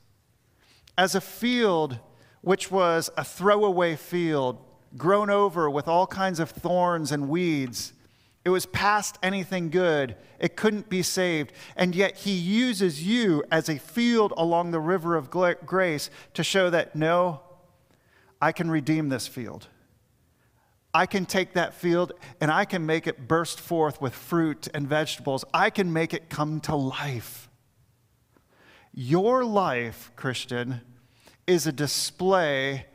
As 0.96 1.14
a 1.14 1.20
field 1.20 1.98
which 2.42 2.70
was 2.70 3.08
a 3.16 3.24
throwaway 3.24 3.96
field 3.96 4.58
grown 4.96 5.30
over 5.30 5.70
with 5.70 5.88
all 5.88 6.06
kinds 6.06 6.38
of 6.38 6.50
thorns 6.50 7.12
and 7.12 7.28
weeds. 7.28 7.92
It 8.44 8.50
was 8.50 8.66
past 8.66 9.18
anything 9.22 9.70
good. 9.70 10.16
It 10.38 10.56
couldn't 10.56 10.88
be 10.88 11.02
saved. 11.02 11.52
And 11.76 11.94
yet, 11.94 12.16
He 12.16 12.32
uses 12.32 13.06
you 13.06 13.44
as 13.50 13.68
a 13.68 13.78
field 13.78 14.32
along 14.36 14.70
the 14.70 14.80
river 14.80 15.16
of 15.16 15.30
grace 15.30 16.10
to 16.34 16.42
show 16.42 16.68
that 16.70 16.96
no, 16.96 17.40
I 18.40 18.50
can 18.50 18.70
redeem 18.70 19.08
this 19.08 19.28
field. 19.28 19.68
I 20.94 21.06
can 21.06 21.24
take 21.24 21.54
that 21.54 21.72
field 21.74 22.12
and 22.40 22.50
I 22.50 22.64
can 22.64 22.84
make 22.84 23.06
it 23.06 23.26
burst 23.26 23.60
forth 23.60 24.00
with 24.00 24.14
fruit 24.14 24.68
and 24.74 24.86
vegetables. 24.86 25.44
I 25.54 25.70
can 25.70 25.92
make 25.92 26.12
it 26.12 26.28
come 26.28 26.60
to 26.62 26.74
life. 26.76 27.48
Your 28.92 29.44
life, 29.44 30.10
Christian, 30.16 30.82
is 31.46 31.66
a 31.66 31.72
display 31.72 32.86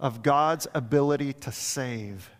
of 0.00 0.22
God's 0.22 0.66
ability 0.72 1.34
to 1.34 1.52
save. 1.52 2.30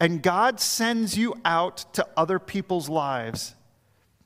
And 0.00 0.22
God 0.22 0.58
sends 0.58 1.16
you 1.18 1.34
out 1.44 1.84
to 1.92 2.06
other 2.16 2.38
people's 2.38 2.88
lives. 2.88 3.54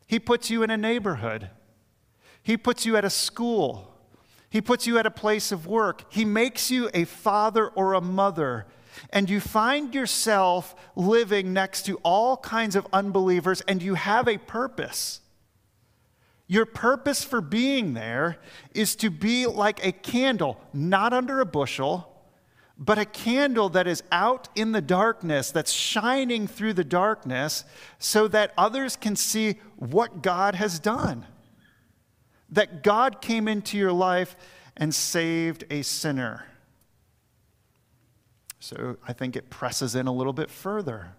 He 0.07 0.21
puts 0.21 0.49
you 0.49 0.63
in 0.63 0.71
a 0.71 0.77
neighborhood, 0.77 1.51
He 2.43 2.57
puts 2.57 2.87
you 2.87 2.97
at 2.97 3.05
a 3.05 3.11
school, 3.11 3.93
He 4.49 4.61
puts 4.61 4.87
you 4.87 4.99
at 4.99 5.07
a 5.07 5.11
place 5.11 5.51
of 5.51 5.67
work. 5.67 6.05
He 6.13 6.25
makes 6.25 6.71
you 6.71 6.89
a 6.95 7.05
father 7.05 7.67
or 7.69 7.95
a 7.95 8.01
mother. 8.01 8.67
And 9.11 9.29
you 9.29 9.41
find 9.41 9.93
yourself 9.93 10.77
living 10.95 11.53
next 11.53 11.85
to 11.87 11.97
all 12.05 12.37
kinds 12.37 12.77
of 12.77 12.87
unbelievers, 12.93 13.61
and 13.63 13.83
you 13.83 13.95
have 13.95 14.29
a 14.29 14.39
purpose. 14.39 15.21
Your 16.47 16.65
purpose 16.65 17.25
for 17.25 17.41
being 17.41 17.95
there 17.95 18.39
is 18.73 18.95
to 18.97 19.11
be 19.11 19.47
like 19.47 19.85
a 19.85 19.91
candle, 19.91 20.61
not 20.73 21.13
under 21.13 21.41
a 21.41 21.47
bushel 21.47 22.14
but 22.77 22.99
a 22.99 23.05
candle 23.05 23.69
that 23.71 23.87
is 23.87 24.03
out 24.11 24.49
in 24.55 24.73
the 24.73 24.81
darkness, 24.81 25.51
that's 25.51 25.73
shining 25.73 26.47
through 26.47 26.73
the 26.73 26.85
darkness, 26.85 27.65
so 27.99 28.27
that 28.29 28.53
others 28.59 28.97
can 28.97 29.15
see 29.15 29.61
what 29.77 30.23
God 30.23 30.57
has 30.57 30.79
done. 30.79 31.27
That 32.51 32.83
God 32.83 33.21
came 33.21 33.47
into 33.47 33.79
your 33.79 33.93
life 33.93 34.37
and 34.77 34.95
saved 34.95 35.65
a 35.71 35.83
sinner. 35.83 36.47
So 38.59 38.97
I 39.07 39.13
think 39.13 39.37
it 39.37 39.51
presses 39.51 39.95
in 39.95 40.07
a 40.07 40.13
little 40.13 40.33
bit 40.33 40.51
further. 40.51 41.13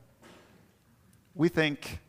We 1.35 1.47
think, 1.47 1.99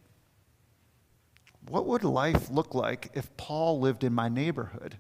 what 1.69 1.87
would 1.87 2.05
life 2.05 2.51
look 2.51 2.75
like 2.75 3.11
if 3.15 3.37
Paul 3.37 3.81
lived 3.81 4.03
in 4.03 4.13
my 4.13 4.29
neighborhood? 4.29 4.97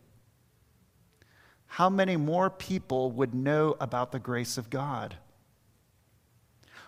How 1.67 1.91
many 1.91 2.17
more 2.17 2.51
people 2.51 3.11
would 3.13 3.35
know 3.35 3.77
about 3.81 4.13
the 4.13 4.19
grace 4.19 4.57
of 4.57 4.71
God? 4.71 5.17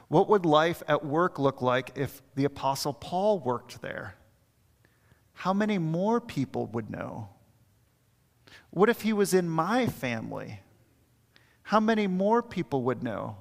What 0.09 0.29
would 0.29 0.47
life 0.47 0.83
at 0.89 1.05
work 1.05 1.39
look 1.39 1.61
like 1.61 1.93
if 1.95 2.23
the 2.35 2.45
Apostle 2.45 2.95
Paul 2.95 3.39
worked 3.39 3.83
there? 3.83 4.15
How 5.35 5.53
many 5.53 5.79
more 5.79 6.21
people 6.21 6.67
would 6.69 6.91
know? 6.91 7.29
What 8.71 8.89
if 8.89 9.03
he 9.03 9.13
was 9.13 9.35
in 9.35 9.49
my 9.49 9.87
family? 9.87 10.61
How 11.63 11.81
many 11.81 12.07
more 12.07 12.43
people 12.43 12.83
would 12.85 13.03
know? 13.03 13.37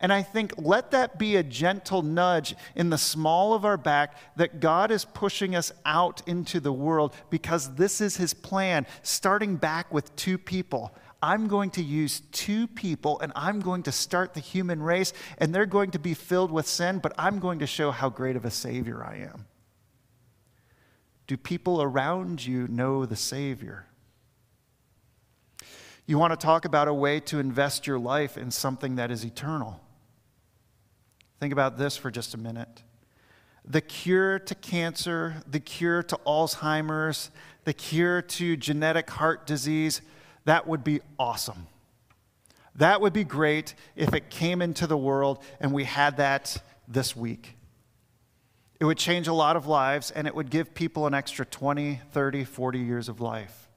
And 0.00 0.12
I 0.12 0.22
think 0.22 0.52
let 0.56 0.92
that 0.92 1.18
be 1.18 1.36
a 1.36 1.42
gentle 1.42 2.02
nudge 2.02 2.54
in 2.76 2.90
the 2.90 2.98
small 2.98 3.52
of 3.52 3.64
our 3.64 3.76
back 3.76 4.16
that 4.36 4.60
God 4.60 4.92
is 4.92 5.04
pushing 5.04 5.56
us 5.56 5.72
out 5.84 6.22
into 6.28 6.60
the 6.60 6.72
world 6.72 7.14
because 7.30 7.74
this 7.74 8.00
is 8.00 8.16
his 8.16 8.32
plan, 8.32 8.86
starting 9.02 9.56
back 9.56 9.92
with 9.92 10.14
two 10.14 10.38
people. 10.38 10.94
I'm 11.20 11.48
going 11.48 11.70
to 11.70 11.82
use 11.82 12.22
two 12.30 12.68
people 12.68 13.18
and 13.18 13.32
I'm 13.34 13.58
going 13.58 13.82
to 13.84 13.92
start 13.92 14.34
the 14.34 14.40
human 14.40 14.80
race, 14.80 15.12
and 15.38 15.52
they're 15.52 15.66
going 15.66 15.90
to 15.92 15.98
be 15.98 16.14
filled 16.14 16.52
with 16.52 16.68
sin, 16.68 17.00
but 17.00 17.12
I'm 17.18 17.40
going 17.40 17.58
to 17.58 17.66
show 17.66 17.90
how 17.90 18.08
great 18.08 18.36
of 18.36 18.44
a 18.44 18.52
Savior 18.52 19.04
I 19.04 19.16
am. 19.16 19.46
Do 21.26 21.36
people 21.36 21.82
around 21.82 22.46
you 22.46 22.68
know 22.68 23.04
the 23.04 23.16
Savior? 23.16 23.86
You 26.06 26.18
want 26.18 26.38
to 26.38 26.42
talk 26.42 26.64
about 26.64 26.88
a 26.88 26.94
way 26.94 27.20
to 27.20 27.38
invest 27.38 27.86
your 27.86 27.98
life 27.98 28.38
in 28.38 28.50
something 28.50 28.94
that 28.94 29.10
is 29.10 29.24
eternal. 29.24 29.80
Think 31.40 31.52
about 31.52 31.78
this 31.78 31.96
for 31.96 32.10
just 32.10 32.34
a 32.34 32.38
minute. 32.38 32.82
The 33.64 33.80
cure 33.80 34.38
to 34.38 34.54
cancer, 34.54 35.42
the 35.46 35.60
cure 35.60 36.02
to 36.04 36.16
Alzheimer's, 36.26 37.30
the 37.64 37.74
cure 37.74 38.22
to 38.22 38.56
genetic 38.56 39.10
heart 39.10 39.46
disease, 39.46 40.00
that 40.46 40.66
would 40.66 40.82
be 40.82 41.00
awesome. 41.18 41.66
That 42.74 43.00
would 43.00 43.12
be 43.12 43.24
great 43.24 43.74
if 43.96 44.14
it 44.14 44.30
came 44.30 44.62
into 44.62 44.86
the 44.86 44.96
world 44.96 45.42
and 45.60 45.72
we 45.72 45.84
had 45.84 46.16
that 46.16 46.62
this 46.86 47.14
week. 47.14 47.56
It 48.80 48.84
would 48.84 48.98
change 48.98 49.26
a 49.26 49.32
lot 49.32 49.56
of 49.56 49.66
lives 49.66 50.10
and 50.12 50.26
it 50.26 50.34
would 50.34 50.50
give 50.50 50.74
people 50.74 51.06
an 51.06 51.14
extra 51.14 51.44
20, 51.44 52.00
30, 52.12 52.44
40 52.44 52.78
years 52.78 53.08
of 53.08 53.20
life. 53.20 53.68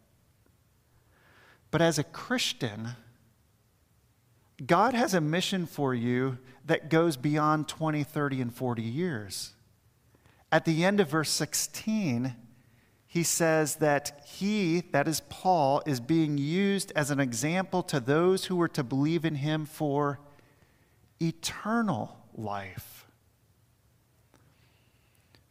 But 1.72 1.82
as 1.82 1.97
a 1.97 2.03
Christian, 2.03 2.89
God 4.66 4.93
has 4.93 5.14
a 5.14 5.22
mission 5.22 5.66
for 5.66 5.95
you 5.95 6.38
that 6.66 6.89
goes 6.89 7.18
beyond 7.18 7.68
20, 7.68 8.03
30, 8.03 8.41
and 8.41 8.53
40 8.53 8.82
years. 8.82 9.53
At 10.51 10.66
the 10.66 10.84
end 10.84 10.99
of 10.99 11.09
verse 11.09 11.30
16, 11.30 12.36
he 13.07 13.24
says 13.24 13.76
that 13.76 14.24
he, 14.26 14.82
that 14.91 15.07
is 15.07 15.22
Paul, 15.30 15.82
is 15.86 15.99
being 15.99 16.38
used 16.38 16.91
as 16.95 17.12
an 17.12 17.20
example 17.20 17.84
to 17.84 17.99
those 17.99 18.45
who 18.45 18.55
were 18.55 18.70
to 18.70 18.84
believe 18.84 19.26
in 19.26 19.36
him 19.36 19.66
for 19.66 20.20
eternal 21.22 22.18
life. 22.34 23.05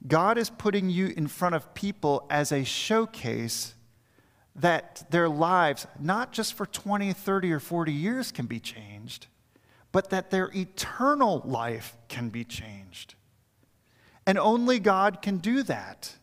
God 0.07 0.39
is 0.39 0.49
putting 0.49 0.89
you 0.89 1.09
in 1.09 1.27
front 1.27 1.55
of 1.55 1.75
people 1.75 2.27
as 2.31 2.53
a 2.53 2.65
showcase 2.65 3.75
that 4.57 5.05
their 5.11 5.29
lives, 5.29 5.87
not 5.99 6.33
just 6.33 6.55
for 6.55 6.67
20, 6.67 7.13
30, 7.13 7.53
or 7.53 7.61
40 7.61 7.93
years, 7.93 8.33
can 8.33 8.47
be 8.47 8.59
changed, 8.59 9.27
but 9.93 10.11
that 10.11 10.31
their 10.31 10.51
eternal 10.55 11.43
life 11.45 11.97
can 12.09 12.29
be 12.29 12.45
changed. 12.45 13.15
And 14.27 14.39
only 14.39 14.79
God 14.79 15.23
can 15.23 15.39
do 15.39 15.63
that. 15.65 16.17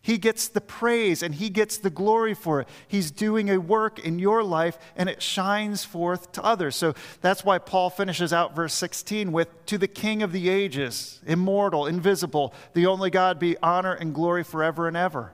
He 0.00 0.16
gets 0.16 0.48
the 0.48 0.62
praise 0.62 1.22
and 1.22 1.34
he 1.34 1.50
gets 1.50 1.76
the 1.76 1.90
glory 1.90 2.32
for 2.32 2.62
it. 2.62 2.68
He's 2.86 3.10
doing 3.10 3.50
a 3.50 3.58
work 3.58 3.98
in 3.98 4.18
your 4.18 4.42
life 4.42 4.78
and 4.96 5.06
it 5.06 5.20
shines 5.20 5.84
forth 5.84 6.32
to 6.32 6.42
others. 6.42 6.76
So 6.76 6.94
that's 7.20 7.44
why 7.44 7.58
Paul 7.58 7.90
finishes 7.90 8.32
out 8.32 8.56
verse 8.56 8.72
16 8.72 9.32
with 9.32 9.66
To 9.66 9.76
the 9.76 9.86
King 9.86 10.22
of 10.22 10.32
the 10.32 10.48
ages, 10.48 11.20
immortal, 11.26 11.86
invisible, 11.86 12.54
the 12.72 12.86
only 12.86 13.10
God 13.10 13.38
be 13.38 13.58
honor 13.62 13.92
and 13.92 14.14
glory 14.14 14.44
forever 14.44 14.88
and 14.88 14.96
ever. 14.96 15.32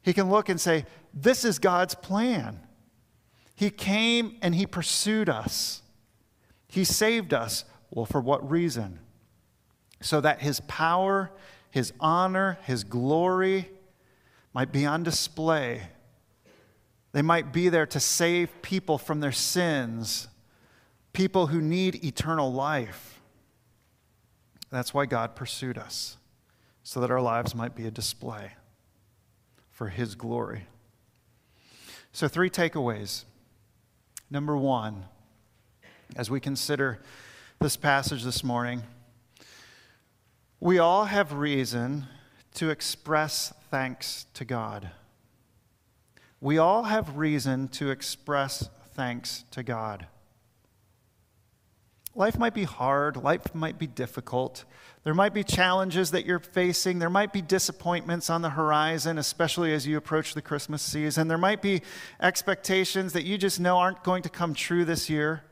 He 0.00 0.14
can 0.14 0.30
look 0.30 0.48
and 0.48 0.60
say, 0.60 0.86
This 1.12 1.44
is 1.44 1.58
God's 1.58 1.94
plan. 1.94 2.60
He 3.54 3.68
came 3.68 4.38
and 4.40 4.54
He 4.54 4.66
pursued 4.66 5.28
us. 5.28 5.82
He 6.74 6.82
saved 6.82 7.32
us. 7.32 7.64
Well, 7.92 8.04
for 8.04 8.20
what 8.20 8.50
reason? 8.50 8.98
So 10.00 10.20
that 10.20 10.40
His 10.40 10.58
power, 10.66 11.30
His 11.70 11.92
honor, 12.00 12.58
His 12.64 12.82
glory 12.82 13.70
might 14.52 14.72
be 14.72 14.84
on 14.84 15.04
display. 15.04 15.82
They 17.12 17.22
might 17.22 17.52
be 17.52 17.68
there 17.68 17.86
to 17.86 18.00
save 18.00 18.60
people 18.60 18.98
from 18.98 19.20
their 19.20 19.30
sins, 19.30 20.26
people 21.12 21.46
who 21.46 21.60
need 21.60 22.04
eternal 22.04 22.52
life. 22.52 23.20
That's 24.72 24.92
why 24.92 25.06
God 25.06 25.36
pursued 25.36 25.78
us, 25.78 26.16
so 26.82 26.98
that 26.98 27.10
our 27.12 27.20
lives 27.20 27.54
might 27.54 27.76
be 27.76 27.86
a 27.86 27.92
display 27.92 28.50
for 29.70 29.90
His 29.90 30.16
glory. 30.16 30.66
So, 32.10 32.26
three 32.26 32.50
takeaways. 32.50 33.26
Number 34.28 34.56
one, 34.56 35.04
as 36.16 36.30
we 36.30 36.40
consider 36.40 37.00
this 37.60 37.76
passage 37.76 38.22
this 38.22 38.44
morning, 38.44 38.82
we 40.60 40.78
all 40.78 41.06
have 41.06 41.32
reason 41.32 42.06
to 42.54 42.70
express 42.70 43.52
thanks 43.70 44.26
to 44.34 44.44
God. 44.44 44.90
We 46.40 46.58
all 46.58 46.84
have 46.84 47.16
reason 47.16 47.68
to 47.68 47.90
express 47.90 48.68
thanks 48.92 49.44
to 49.50 49.62
God. 49.62 50.06
Life 52.14 52.38
might 52.38 52.54
be 52.54 52.64
hard, 52.64 53.16
life 53.16 53.54
might 53.54 53.78
be 53.78 53.88
difficult. 53.88 54.64
There 55.02 55.14
might 55.14 55.34
be 55.34 55.44
challenges 55.44 56.12
that 56.12 56.24
you're 56.24 56.38
facing. 56.38 56.98
There 56.98 57.10
might 57.10 57.32
be 57.32 57.42
disappointments 57.42 58.30
on 58.30 58.40
the 58.40 58.50
horizon, 58.50 59.18
especially 59.18 59.74
as 59.74 59.86
you 59.86 59.98
approach 59.98 60.32
the 60.32 60.40
Christmas 60.40 60.80
season. 60.80 61.28
There 61.28 61.36
might 61.36 61.60
be 61.60 61.82
expectations 62.22 63.12
that 63.12 63.24
you 63.24 63.36
just 63.36 63.60
know 63.60 63.76
aren't 63.76 64.02
going 64.02 64.22
to 64.22 64.30
come 64.30 64.54
true 64.54 64.84
this 64.86 65.10
year. 65.10 65.42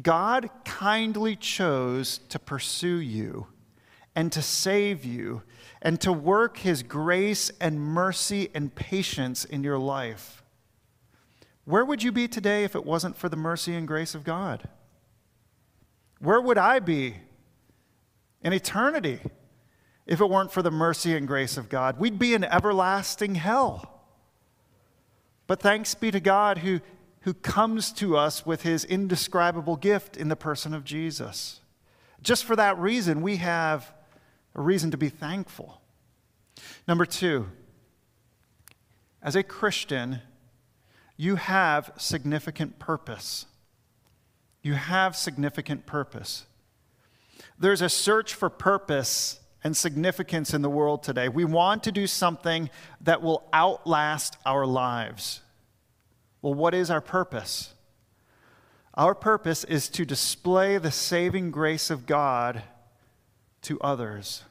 God 0.00 0.50
kindly 0.64 1.36
chose 1.36 2.18
to 2.28 2.38
pursue 2.38 2.98
you 2.98 3.48
and 4.14 4.30
to 4.32 4.42
save 4.42 5.04
you 5.04 5.42
and 5.82 6.00
to 6.00 6.12
work 6.12 6.58
his 6.58 6.82
grace 6.82 7.50
and 7.60 7.80
mercy 7.80 8.50
and 8.54 8.74
patience 8.74 9.44
in 9.44 9.64
your 9.64 9.78
life. 9.78 10.42
Where 11.64 11.84
would 11.84 12.02
you 12.02 12.12
be 12.12 12.28
today 12.28 12.64
if 12.64 12.74
it 12.74 12.84
wasn't 12.84 13.16
for 13.16 13.28
the 13.28 13.36
mercy 13.36 13.74
and 13.74 13.86
grace 13.86 14.14
of 14.14 14.24
God? 14.24 14.68
Where 16.18 16.40
would 16.40 16.58
I 16.58 16.80
be 16.80 17.16
in 18.42 18.52
eternity 18.52 19.20
if 20.06 20.20
it 20.20 20.28
weren't 20.28 20.52
for 20.52 20.62
the 20.62 20.70
mercy 20.70 21.16
and 21.16 21.26
grace 21.26 21.56
of 21.56 21.68
God? 21.68 21.98
We'd 21.98 22.18
be 22.18 22.34
in 22.34 22.44
everlasting 22.44 23.36
hell. 23.36 24.02
But 25.46 25.60
thanks 25.60 25.94
be 25.94 26.10
to 26.10 26.20
God 26.20 26.58
who, 26.58 26.80
who 27.22 27.34
comes 27.34 27.92
to 27.92 28.16
us 28.16 28.46
with 28.46 28.62
his 28.62 28.84
indescribable 28.84 29.76
gift 29.76 30.16
in 30.16 30.28
the 30.28 30.36
person 30.36 30.72
of 30.72 30.84
Jesus. 30.84 31.60
Just 32.22 32.44
for 32.44 32.56
that 32.56 32.78
reason, 32.78 33.22
we 33.22 33.36
have 33.36 33.92
a 34.54 34.60
reason 34.60 34.90
to 34.90 34.96
be 34.96 35.08
thankful. 35.08 35.80
Number 36.88 37.04
two, 37.04 37.48
as 39.22 39.36
a 39.36 39.42
Christian, 39.42 40.20
you 41.16 41.36
have 41.36 41.92
significant 41.98 42.78
purpose. 42.78 43.46
You 44.62 44.74
have 44.74 45.14
significant 45.16 45.86
purpose. 45.86 46.46
There's 47.58 47.82
a 47.82 47.88
search 47.88 48.34
for 48.34 48.48
purpose 48.48 49.40
and 49.62 49.76
significance 49.76 50.54
in 50.54 50.62
the 50.62 50.70
world 50.70 51.02
today. 51.02 51.28
We 51.28 51.44
want 51.44 51.84
to 51.84 51.92
do 51.92 52.06
something 52.06 52.70
that 53.02 53.20
will 53.20 53.46
outlast 53.52 54.38
our 54.46 54.64
lives. 54.66 55.42
Well, 56.42 56.54
what 56.54 56.74
is 56.74 56.90
our 56.90 57.00
purpose? 57.00 57.74
Our 58.94 59.14
purpose 59.14 59.64
is 59.64 59.88
to 59.90 60.04
display 60.04 60.78
the 60.78 60.90
saving 60.90 61.50
grace 61.50 61.90
of 61.90 62.06
God 62.06 62.62
to 63.62 63.80
others. 63.80 64.42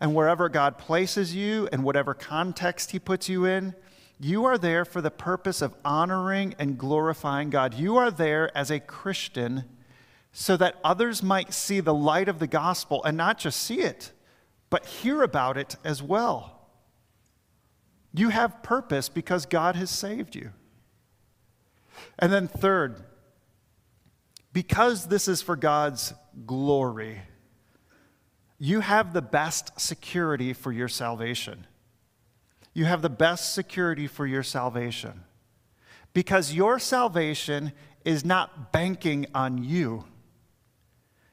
And 0.00 0.14
wherever 0.14 0.48
God 0.48 0.78
places 0.78 1.34
you 1.34 1.68
and 1.72 1.84
whatever 1.84 2.14
context 2.14 2.90
He 2.90 2.98
puts 2.98 3.28
you 3.28 3.44
in, 3.44 3.74
you 4.20 4.44
are 4.44 4.58
there 4.58 4.84
for 4.84 5.00
the 5.00 5.10
purpose 5.10 5.62
of 5.62 5.74
honoring 5.84 6.54
and 6.58 6.78
glorifying 6.78 7.50
God. 7.50 7.74
You 7.74 7.96
are 7.96 8.10
there 8.10 8.56
as 8.56 8.70
a 8.70 8.80
Christian 8.80 9.64
so 10.32 10.56
that 10.56 10.76
others 10.84 11.22
might 11.22 11.52
see 11.52 11.80
the 11.80 11.94
light 11.94 12.28
of 12.28 12.38
the 12.38 12.46
gospel 12.46 13.02
and 13.04 13.16
not 13.16 13.38
just 13.38 13.60
see 13.60 13.80
it, 13.80 14.12
but 14.70 14.86
hear 14.86 15.22
about 15.22 15.56
it 15.56 15.76
as 15.84 16.02
well. 16.02 16.68
You 18.14 18.28
have 18.28 18.62
purpose 18.62 19.08
because 19.08 19.44
God 19.46 19.76
has 19.76 19.90
saved 19.90 20.34
you. 20.34 20.50
And 22.18 22.32
then, 22.32 22.48
third, 22.48 23.02
because 24.52 25.06
this 25.06 25.28
is 25.28 25.42
for 25.42 25.56
God's 25.56 26.12
glory, 26.46 27.22
you 28.58 28.80
have 28.80 29.12
the 29.12 29.22
best 29.22 29.80
security 29.80 30.52
for 30.52 30.70
your 30.70 30.88
salvation. 30.88 31.66
You 32.74 32.84
have 32.84 33.02
the 33.02 33.10
best 33.10 33.54
security 33.54 34.06
for 34.06 34.26
your 34.26 34.42
salvation. 34.42 35.24
Because 36.14 36.54
your 36.54 36.78
salvation 36.78 37.72
is 38.04 38.24
not 38.24 38.72
banking 38.72 39.26
on 39.34 39.64
you. 39.64 40.04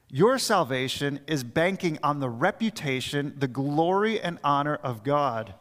Your 0.08 0.38
salvation 0.38 1.20
is 1.26 1.44
banking 1.44 1.98
on 2.02 2.18
the 2.18 2.28
reputation, 2.28 3.34
the 3.38 3.48
glory, 3.48 4.20
and 4.20 4.38
honor 4.42 4.74
of 4.76 5.04
God. 5.04 5.54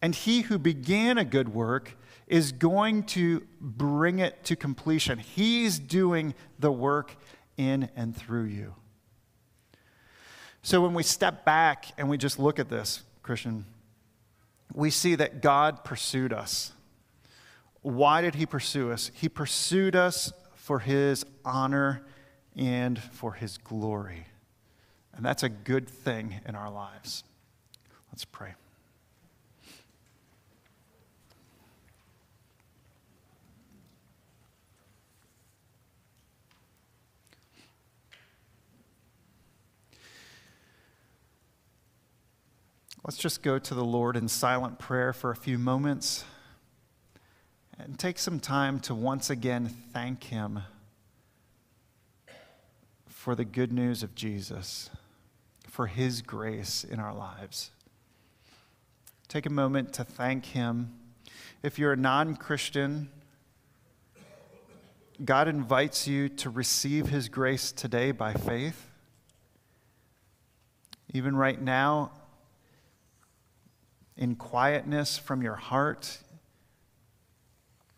And 0.00 0.14
he 0.14 0.42
who 0.42 0.58
began 0.58 1.18
a 1.18 1.24
good 1.24 1.50
work 1.50 1.96
is 2.30 2.52
going 2.52 3.02
to 3.02 3.42
bring 3.60 4.20
it 4.20 4.44
to 4.44 4.54
completion. 4.54 5.18
He's 5.18 5.80
doing 5.80 6.34
the 6.60 6.70
work 6.70 7.16
in 7.56 7.90
and 7.96 8.16
through 8.16 8.44
you. 8.44 8.74
So 10.62 10.80
when 10.80 10.94
we 10.94 11.02
step 11.02 11.44
back 11.44 11.86
and 11.98 12.08
we 12.08 12.16
just 12.16 12.38
look 12.38 12.60
at 12.60 12.68
this, 12.68 13.02
Christian, 13.24 13.64
we 14.72 14.90
see 14.90 15.16
that 15.16 15.42
God 15.42 15.82
pursued 15.82 16.32
us. 16.32 16.72
Why 17.82 18.20
did 18.20 18.36
he 18.36 18.46
pursue 18.46 18.92
us? 18.92 19.10
He 19.12 19.28
pursued 19.28 19.96
us 19.96 20.32
for 20.54 20.78
his 20.78 21.24
honor 21.44 22.02
and 22.54 23.02
for 23.02 23.32
his 23.32 23.58
glory. 23.58 24.26
And 25.14 25.24
that's 25.24 25.42
a 25.42 25.48
good 25.48 25.88
thing 25.88 26.40
in 26.46 26.54
our 26.54 26.70
lives. 26.70 27.24
Let's 28.12 28.24
pray. 28.24 28.54
Let's 43.04 43.16
just 43.16 43.42
go 43.42 43.58
to 43.58 43.74
the 43.74 43.84
Lord 43.84 44.16
in 44.16 44.28
silent 44.28 44.78
prayer 44.78 45.12
for 45.12 45.30
a 45.30 45.36
few 45.36 45.58
moments 45.58 46.24
and 47.78 47.98
take 47.98 48.18
some 48.18 48.40
time 48.40 48.80
to 48.80 48.94
once 48.94 49.30
again 49.30 49.68
thank 49.92 50.24
Him 50.24 50.60
for 53.20 53.34
the 53.34 53.44
good 53.44 53.70
news 53.70 54.02
of 54.02 54.14
Jesus, 54.14 54.88
for 55.68 55.86
his 55.86 56.22
grace 56.22 56.84
in 56.84 56.98
our 56.98 57.14
lives. 57.14 57.70
Take 59.28 59.44
a 59.44 59.50
moment 59.50 59.92
to 59.92 60.04
thank 60.04 60.46
him. 60.46 60.94
If 61.62 61.78
you're 61.78 61.92
a 61.92 61.98
non 61.98 62.34
Christian, 62.34 63.10
God 65.22 65.48
invites 65.48 66.08
you 66.08 66.30
to 66.30 66.48
receive 66.48 67.10
his 67.10 67.28
grace 67.28 67.72
today 67.72 68.10
by 68.10 68.32
faith. 68.32 68.88
Even 71.12 71.36
right 71.36 71.60
now, 71.60 72.12
in 74.16 74.36
quietness 74.36 75.18
from 75.18 75.42
your 75.42 75.56
heart, 75.56 76.18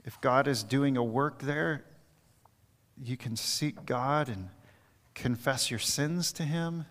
if 0.05 0.21
God 0.21 0.49
is 0.49 0.63
doing 0.63 0.97
a 0.97 1.03
work 1.03 1.43
there, 1.43 1.85
you 3.03 3.17
can 3.17 3.37
seek 3.37 3.87
God 3.87 4.29
and 4.29 4.49
confess 5.15 5.71
your 5.71 5.81
sins 5.81 6.33
to 6.33 6.43
Him, 6.43 6.87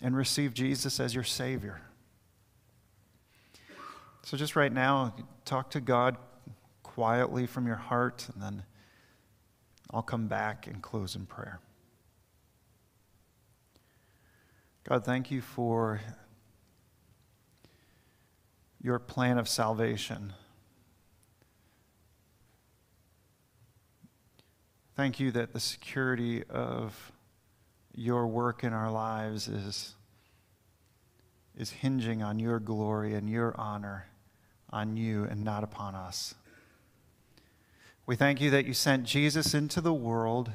and 0.00 0.16
receive 0.16 0.54
Jesus 0.54 0.98
as 1.00 1.14
your 1.14 1.24
Savior. 1.24 1.82
So, 4.22 4.36
just 4.36 4.56
right 4.56 4.72
now, 4.72 5.14
talk 5.44 5.70
to 5.70 5.80
God 5.80 6.16
quietly 6.82 7.46
from 7.46 7.66
your 7.66 7.76
heart, 7.76 8.28
and 8.32 8.42
then 8.42 8.62
I'll 9.92 10.02
come 10.02 10.28
back 10.28 10.66
and 10.66 10.80
close 10.82 11.16
in 11.16 11.26
prayer. 11.26 11.60
God, 14.88 15.04
thank 15.04 15.30
you 15.30 15.40
for 15.40 16.00
your 18.82 18.98
plan 18.98 19.38
of 19.38 19.48
salvation. 19.48 20.32
Thank 24.96 25.20
you 25.20 25.30
that 25.32 25.52
the 25.52 25.60
security 25.60 26.44
of 26.44 27.12
your 27.94 28.26
work 28.26 28.64
in 28.64 28.72
our 28.72 28.90
lives 28.90 29.48
is, 29.48 29.94
is 31.56 31.70
hinging 31.70 32.22
on 32.22 32.38
your 32.38 32.58
glory 32.58 33.14
and 33.14 33.28
your 33.28 33.54
honor 33.58 34.06
on 34.70 34.96
you 34.96 35.24
and 35.24 35.44
not 35.44 35.64
upon 35.64 35.94
us. 35.94 36.34
We 38.06 38.16
thank 38.16 38.40
you 38.40 38.50
that 38.50 38.66
you 38.66 38.74
sent 38.74 39.04
Jesus 39.04 39.54
into 39.54 39.80
the 39.80 39.92
world 39.92 40.50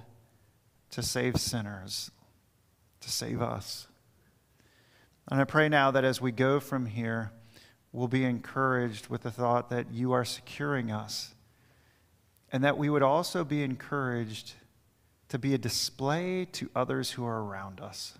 to 0.91 1.01
save 1.01 1.37
sinners, 1.37 2.11
to 3.01 3.09
save 3.09 3.41
us. 3.41 3.87
And 5.29 5.39
I 5.39 5.43
pray 5.43 5.69
now 5.69 5.91
that 5.91 6.03
as 6.03 6.21
we 6.21 6.31
go 6.31 6.59
from 6.59 6.85
here, 6.85 7.31
we'll 7.95 8.09
be 8.09 8.25
encouraged 8.25 9.07
with 9.07 9.21
the 9.21 9.31
thought 9.31 9.69
that 9.69 9.89
you 9.89 10.11
are 10.11 10.25
securing 10.25 10.91
us 10.91 11.33
and 12.51 12.61
that 12.61 12.77
we 12.77 12.89
would 12.89 13.01
also 13.01 13.45
be 13.45 13.63
encouraged 13.63 14.51
to 15.29 15.39
be 15.39 15.53
a 15.53 15.57
display 15.57 16.43
to 16.43 16.69
others 16.75 17.11
who 17.11 17.25
are 17.25 17.41
around 17.41 17.79
us. 17.79 18.17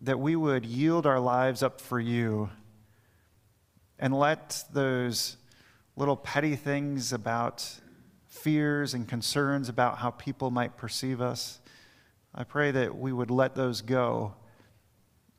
That 0.00 0.18
we 0.18 0.34
would 0.34 0.64
yield 0.64 1.06
our 1.06 1.20
lives 1.20 1.62
up 1.62 1.78
for 1.78 2.00
you 2.00 2.48
and 3.98 4.18
let 4.18 4.64
those 4.72 5.36
little 5.94 6.16
petty 6.16 6.56
things 6.56 7.12
about 7.12 7.68
fears 8.28 8.94
and 8.94 9.06
concerns 9.06 9.68
about 9.68 9.98
how 9.98 10.10
people 10.10 10.50
might 10.50 10.78
perceive 10.78 11.20
us, 11.20 11.60
I 12.34 12.44
pray 12.44 12.70
that 12.70 12.96
we 12.96 13.12
would 13.12 13.30
let 13.30 13.54
those 13.54 13.82
go 13.82 14.36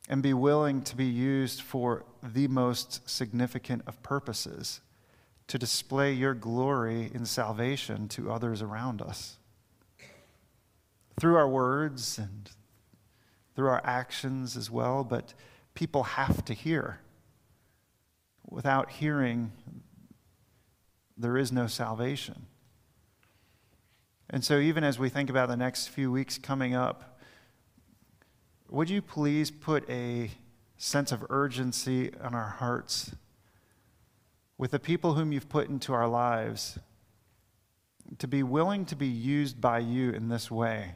and 0.08 0.22
be 0.22 0.34
willing 0.34 0.82
to 0.82 0.96
be 0.96 1.06
used 1.06 1.62
for 1.62 2.04
the 2.22 2.46
most 2.48 3.08
significant 3.08 3.82
of 3.86 4.02
purposes 4.02 4.80
to 5.46 5.58
display 5.58 6.12
your 6.12 6.34
glory 6.34 7.10
in 7.14 7.26
salvation 7.26 8.08
to 8.08 8.30
others 8.30 8.62
around 8.62 9.02
us. 9.02 9.38
Through 11.18 11.36
our 11.36 11.48
words 11.48 12.18
and 12.18 12.50
through 13.54 13.68
our 13.68 13.82
actions 13.84 14.56
as 14.56 14.70
well, 14.70 15.04
but 15.04 15.32
people 15.74 16.02
have 16.02 16.44
to 16.46 16.54
hear. 16.54 17.00
Without 18.48 18.90
hearing, 18.90 19.52
there 21.16 21.36
is 21.36 21.52
no 21.52 21.66
salvation. 21.66 22.46
And 24.30 24.44
so, 24.44 24.58
even 24.58 24.82
as 24.82 24.98
we 24.98 25.08
think 25.08 25.30
about 25.30 25.48
the 25.48 25.56
next 25.56 25.88
few 25.88 26.10
weeks 26.10 26.38
coming 26.38 26.74
up, 26.74 27.13
would 28.74 28.90
you 28.90 29.00
please 29.00 29.50
put 29.50 29.88
a 29.88 30.30
sense 30.76 31.12
of 31.12 31.24
urgency 31.30 32.12
on 32.20 32.34
our 32.34 32.56
hearts 32.58 33.14
with 34.58 34.72
the 34.72 34.78
people 34.78 35.14
whom 35.14 35.32
you've 35.32 35.48
put 35.48 35.68
into 35.68 35.92
our 35.92 36.08
lives, 36.08 36.78
to 38.18 38.28
be 38.28 38.42
willing 38.42 38.84
to 38.84 38.96
be 38.96 39.06
used 39.06 39.60
by 39.60 39.78
you 39.78 40.10
in 40.10 40.28
this 40.28 40.50
way. 40.50 40.94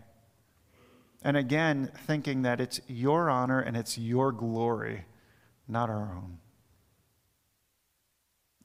And 1.22 1.36
again, 1.36 1.90
thinking 2.06 2.42
that 2.42 2.60
it's 2.60 2.80
your 2.86 3.28
honor 3.28 3.60
and 3.60 3.76
it's 3.76 3.98
your 3.98 4.30
glory, 4.30 5.04
not 5.66 5.90
our 5.90 6.12
own. 6.14 6.38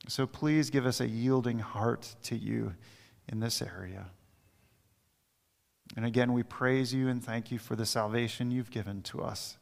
So 0.08 0.28
please 0.28 0.70
give 0.70 0.86
us 0.86 1.00
a 1.00 1.08
yielding 1.08 1.60
heart 1.60 2.16
to 2.24 2.36
you 2.36 2.74
in 3.28 3.40
this 3.40 3.62
area. 3.62 4.08
And 5.96 6.06
again, 6.06 6.34
we 6.34 6.44
praise 6.44 6.94
you 6.94 7.08
and 7.08 7.24
thank 7.24 7.52
you 7.52 7.60
for 7.60 7.76
the 7.76 7.86
salvation 7.86 8.52
you've 8.52 8.72
given 8.72 9.02
to 9.04 9.22
us. 9.22 9.58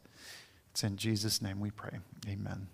It's 0.70 0.82
in 0.84 0.96
Jesus' 0.96 1.42
name 1.42 1.60
we 1.60 1.70
pray. 1.70 1.98
Amen. 2.28 2.68